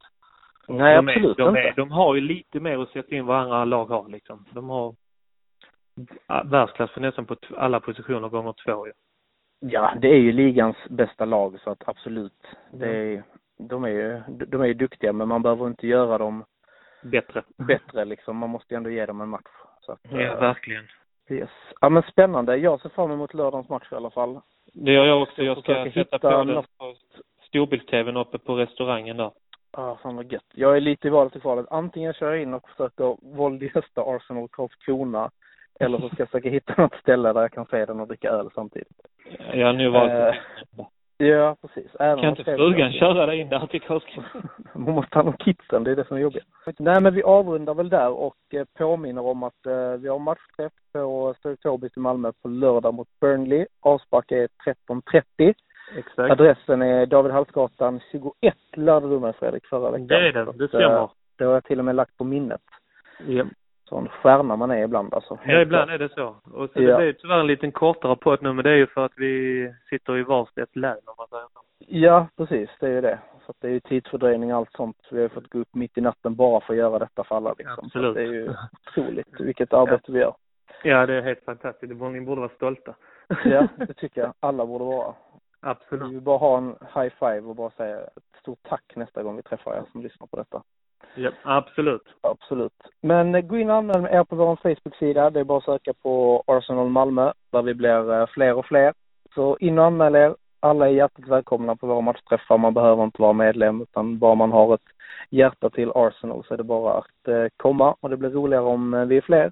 Nej, 0.67 0.95
de 0.95 1.08
absolut 1.08 1.39
är, 1.39 1.43
de, 1.43 1.49
inte. 1.49 1.62
är, 1.62 1.73
de 1.76 1.91
har 1.91 2.15
ju 2.15 2.21
lite 2.21 2.60
mer 2.60 2.78
att 2.78 2.89
sätta 2.89 3.15
in 3.15 3.26
vad 3.26 3.38
andra 3.38 3.65
lag 3.65 3.86
har 3.86 4.10
liksom. 4.10 4.45
De 4.52 4.69
har 4.69 4.95
världsklass 6.43 6.91
för 6.91 7.02
nästan 7.02 7.26
på 7.26 7.36
alla 7.58 7.80
positioner 7.80 8.30
gånger 8.30 8.54
två 8.65 8.88
ju. 8.88 8.93
Ja, 9.60 9.93
det 10.02 10.08
är 10.08 10.19
ju 10.19 10.32
ligans 10.32 10.76
bästa 10.89 11.26
lag 11.26 11.60
så 11.60 11.69
att 11.69 11.88
absolut. 11.88 12.47
Det 12.71 12.88
är, 12.88 13.23
de 13.58 13.84
är 13.84 13.89
ju, 13.89 14.21
de 14.28 14.62
är 14.62 14.65
ju 14.65 14.73
duktiga 14.73 15.13
men 15.13 15.28
man 15.28 15.41
behöver 15.41 15.67
inte 15.67 15.88
göra 15.88 16.17
dem 16.17 16.45
Bättre. 17.04 17.43
bättre 17.58 18.06
liksom. 18.06 18.38
Man 18.38 18.49
måste 18.49 18.73
ju 18.73 18.78
ändå 18.78 18.89
ge 18.89 19.06
dem 19.06 19.21
en 19.21 19.30
match. 19.30 19.52
Så 19.82 19.91
att, 19.91 19.99
Ja, 20.10 20.21
eh, 20.21 20.39
verkligen. 20.39 20.88
Yes. 21.34 21.50
Ja 21.82 21.89
men 21.89 22.04
spännande. 22.04 22.58
Jag 22.58 22.82
ser 22.82 22.89
fram 22.89 23.12
emot 23.12 23.34
lördagens 23.34 23.69
match 23.69 23.88
i 23.91 23.96
alla 23.96 24.10
fall. 24.10 24.39
Det 24.74 24.91
gör 24.91 25.06
jag 25.06 25.22
också. 25.22 25.43
Jag 25.43 25.58
ska 25.58 25.74
sätta 25.74 25.89
hitta 26.00 26.19
på 26.19 26.30
den 26.30 26.48
något- 26.48 26.78
på 26.78 26.96
storbilds-tvn 27.48 28.17
uppe 28.17 28.38
på 28.39 28.56
restaurangen 28.56 29.17
där. 29.17 29.32
Ja, 29.72 29.98
fan 30.04 30.15
vad 30.15 30.32
gött. 30.32 30.43
Jag 30.54 30.78
är 30.78 30.82
lite 30.82 31.08
i 31.08 31.12
valet 31.12 31.36
i 31.36 31.39
kvalet. 31.39 31.65
Antingen 31.69 32.13
kör 32.13 32.32
jag 32.32 32.41
in 32.41 32.54
och 32.54 32.69
försöker 32.69 33.36
våldgästa 33.36 34.02
Arsenal 34.02 34.48
Karlskrona 34.52 35.32
eller 35.80 36.00
så 36.00 36.08
ska 36.10 36.22
jag 36.22 36.30
försöka 36.30 36.50
hitta 36.50 36.74
något 36.82 36.96
ställe 36.96 37.34
där 37.34 37.41
jag 37.41 37.52
kan 37.52 37.65
se 37.65 37.86
den 37.86 38.00
och 38.00 38.08
dricka 38.08 38.30
öl 38.30 38.50
samtidigt. 38.56 39.02
Jag 39.54 39.65
har 39.67 39.74
nu 39.74 39.89
valt 39.89 40.12
Eh, 40.12 40.36
Ja, 41.28 41.56
precis. 41.62 41.96
Även 42.00 42.16
Kan 42.18 42.30
om 42.30 42.36
inte 42.40 42.44
frugan 42.56 42.92
köra 42.92 43.26
dig 43.26 43.40
in 43.40 43.50
där 43.50 43.68
till 43.68 43.82
Karlskrona? 43.82 44.28
Man 44.74 44.96
måste 44.96 45.18
ha 45.18 45.24
någon 45.24 45.38
kidsen, 45.38 45.84
det 45.84 45.92
är 45.92 45.96
det 45.96 46.08
som 46.08 46.18
är 46.18 46.22
jobbigt. 46.22 46.44
Nej 46.80 47.02
men 47.02 47.14
vi 47.14 47.24
avrundar 47.24 47.74
väl 47.74 47.90
där 47.90 48.10
och 48.10 48.36
eh, 48.54 48.66
påminner 48.78 49.26
om 49.26 49.44
att 49.44 49.66
eh, 49.66 49.92
vi 49.92 50.08
har 50.10 50.20
matchträff 50.20 50.74
på 50.94 51.34
Stureptorbis 51.40 51.98
i 51.98 52.00
Malmö 52.00 52.32
på 52.42 52.48
lördag 52.48 52.94
mot 52.94 53.08
Burnley. 53.22 53.66
Avspark 53.82 54.32
är 54.32 54.48
13.30. 54.90 55.54
Exakt. 55.98 56.32
Adressen 56.32 56.82
är 56.82 57.06
David 57.06 57.32
Hallsgatan 57.32 58.00
21 58.12 58.56
lärde 58.76 59.10
du 59.10 59.20
mig 59.20 59.34
Fredrik 59.34 59.66
förra 59.66 59.92
veckan. 59.92 60.08
Det 60.08 60.16
är 60.16 60.50
att, 60.50 60.58
det 60.58 60.68
stämmer. 60.68 61.02
eh, 61.02 61.10
Det 61.38 61.44
har 61.46 61.54
jag 61.54 61.64
till 61.64 61.80
och 61.80 61.86
med 61.86 61.96
lagt 61.96 62.18
på 62.18 62.24
minnet. 62.24 62.62
Ja. 63.28 63.46
Sån 63.86 64.10
stjärna 64.10 64.56
man 64.56 64.72
är 64.72 64.84
ibland 64.84 65.13
alltså. 65.13 65.39
Ja, 65.46 65.62
ibland 65.62 65.91
är 65.91 65.98
det 65.98 66.10
så. 66.10 66.36
Och 66.54 66.69
så 66.69 66.82
Ja. 66.82 66.91
det 66.91 66.98
blir 66.98 67.13
tyvärr 67.13 67.39
en 67.39 67.48
liten 67.48 67.72
kortare 67.72 68.15
podd 68.15 68.41
nu, 68.41 68.54
men 68.54 68.63
det 68.63 68.69
är 68.72 68.76
ju 68.76 68.88
för 68.88 69.06
att 69.06 69.12
vi 69.15 69.74
sitter 69.89 70.17
i 70.17 70.24
varsitt 70.24 70.76
län 70.76 70.98
om 71.06 71.13
man 71.17 71.28
säger 71.28 71.43
så. 71.54 71.60
Ja, 71.88 72.28
precis. 72.38 72.69
Det 72.80 72.86
är 72.88 72.91
ju 72.91 73.02
det. 73.02 73.19
Så 73.46 73.52
att 73.52 73.58
det 73.62 73.67
är 73.67 73.72
ju 73.72 73.80
tidsfördröjning 73.80 74.52
och 74.54 74.58
allt 74.58 74.72
sånt. 74.72 74.98
Vi 75.12 75.22
har 75.22 75.30
fått 75.30 75.50
gå 75.50 75.60
upp 75.60 75.76
mitt 75.76 75.98
i 75.98 76.02
natten 76.02 76.36
bara 76.36 76.62
för 76.62 76.74
att 76.74 76.78
göra 76.80 77.00
detta 77.00 77.24
för 77.24 77.36
alla 77.36 77.56
liksom. 77.58 77.76
Så 77.76 77.86
Absolut. 77.86 78.10
att 78.10 78.15
det 78.15 78.22
är 78.22 78.26
ju 78.34 78.54
otroligt 78.88 79.39
vilket 79.39 79.74
arbete 79.74 80.12
vi 80.12 80.19
gör. 80.19 80.34
Ja, 80.84 81.06
det 81.06 81.13
är 81.13 81.22
helt 81.22 81.46
fantastiskt. 81.46 81.89
Det 81.89 81.96
borde- 81.96 82.12
Ni 82.12 82.22
borde 82.22 82.41
vara 82.41 82.52
stolta. 82.56 82.96
Ja, 83.46 83.67
det 83.76 83.93
tycker 83.93 84.22
jag 84.22 84.34
alla 84.39 84.65
borde 84.65 84.86
vara. 84.86 85.13
Vi 85.62 85.69
Absolut. 85.69 86.12
vill 86.12 86.22
bara 86.22 86.38
ha 86.38 86.58
en 86.58 86.76
high 86.96 87.13
five 87.19 87.41
och 87.41 87.56
bara 87.56 87.69
säga 87.69 87.98
ett 88.02 88.39
stort 88.39 88.60
tack 88.69 88.84
nästa 88.96 89.24
gång 89.24 89.36
vi 89.36 89.41
träffar 89.43 89.76
er 89.76 89.84
som 89.91 90.02
lyssnar 90.02 90.28
på 90.28 90.36
detta. 90.38 90.63
Ja, 91.16 91.32
absolut. 91.44 92.02
Absolut. 92.22 92.74
Men 93.02 93.36
eh, 93.36 93.42
gå 93.42 93.58
in 93.58 93.70
och 93.70 93.76
anmäl 93.76 94.06
er 94.06 94.24
på 94.24 94.36
vår 94.36 94.56
Facebook-sida. 94.56 95.30
Det 95.30 95.39
är 95.39 95.44
bara 95.44 95.58
att 95.58 95.63
söka 95.63 95.94
på 95.94 96.44
Arsenal 96.48 96.89
Malmö 96.89 97.32
där 97.52 97.62
vi 97.62 97.74
blir 97.74 98.13
eh, 98.13 98.28
fler 98.28 98.54
och 98.54 98.66
fler. 98.66 98.94
Så 99.36 99.58
in 99.58 99.80
och 99.80 99.86
anmäl 99.86 100.16
er. 100.16 100.36
Alla 100.60 100.88
är 100.88 100.92
hjärtligt 100.92 101.28
välkomna 101.28 101.76
på 101.76 101.88
våra 101.88 102.02
matchträffar. 102.02 102.58
Man 102.58 102.74
behöver 102.74 103.04
inte 103.04 103.22
vara 103.22 103.34
medlem 103.34 103.82
utan 103.82 104.20
bara 104.20 104.36
man 104.36 104.52
har 104.52 104.74
ett 104.74 104.82
hjärta 105.30 105.70
till 105.70 105.92
Arsenal 105.96 106.44
så 106.48 106.54
är 106.54 106.58
det 106.58 106.63
bara 106.63 106.94
att 106.94 107.28
eh, 107.28 107.46
komma 107.58 107.96
och 108.00 108.10
det 108.10 108.18
blir 108.18 108.30
roligare 108.30 108.63
om 108.63 109.06
vi 109.08 109.18
är 109.18 109.22
fler. 109.22 109.52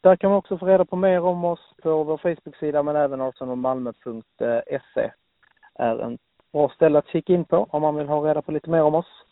Där 0.00 0.16
kan 0.16 0.30
man 0.30 0.38
också 0.38 0.58
få 0.58 0.66
reda 0.66 0.84
på 0.84 0.96
mer 0.96 1.20
om 1.20 1.44
oss 1.44 1.74
på 1.82 2.04
vår 2.04 2.16
Facebook-sida 2.16 2.82
men 2.82 2.96
även 2.96 3.20
arsenalmalmo.se 3.20 5.10
är 5.74 5.98
en 5.98 6.18
bra 6.52 6.68
ställe 6.68 6.98
att 6.98 7.08
kika 7.08 7.32
in 7.32 7.44
på 7.44 7.66
om 7.70 7.82
man 7.82 7.96
vill 7.96 8.08
ha 8.08 8.28
reda 8.28 8.42
på 8.42 8.52
lite 8.52 8.70
mer 8.70 8.82
om 8.82 8.94
oss. 8.94 9.23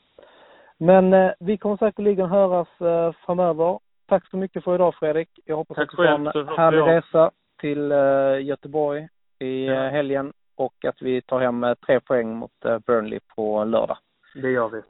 Men 0.82 1.12
eh, 1.12 1.32
vi 1.40 1.58
kommer 1.58 1.76
säkerligen 1.76 2.28
höras 2.28 2.68
eh, 2.80 3.12
framöver. 3.26 3.78
Tack 4.06 4.30
så 4.30 4.36
mycket 4.36 4.64
för 4.64 4.74
idag 4.74 4.94
Fredrik. 4.94 5.28
Jag 5.44 5.56
hoppas 5.56 5.76
Tack 5.76 5.84
att 5.84 5.90
du 5.90 5.96
får 5.96 6.04
en 6.04 6.26
härlig 6.58 6.82
resa 6.82 7.30
till 7.60 7.92
eh, 7.92 8.42
Göteborg 8.42 9.08
i 9.38 9.66
Ja. 9.66 9.72
eh, 9.72 9.90
helgen 9.92 10.32
och 10.56 10.84
att 10.84 11.02
vi 11.02 11.22
tar 11.22 11.40
hem 11.40 11.64
eh, 11.64 11.74
tre 11.74 12.00
poäng 12.00 12.36
mot 12.36 12.64
eh, 12.64 12.78
Burnley 12.78 13.20
på 13.36 13.64
lördag. 13.64 13.96
Det 14.34 14.50
gör 14.50 14.68
vi. 14.68 14.82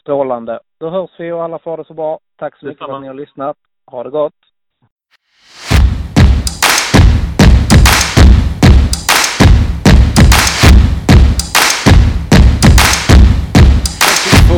Strålande. 0.00 0.60
Då 0.78 0.90
hörs 0.90 1.10
vi 1.18 1.32
och 1.32 1.42
alla 1.42 1.58
får 1.58 1.76
det 1.76 1.84
så 1.84 1.94
bra. 1.94 2.18
Tack 2.36 2.58
så 2.58 2.66
mycket 2.66 2.86
för 2.86 2.94
att 2.94 3.00
ni 3.00 3.06
har 3.06 3.14
lyssnat. 3.14 3.56
Ha 3.86 4.04
det 4.04 4.10
gott. 4.10 4.34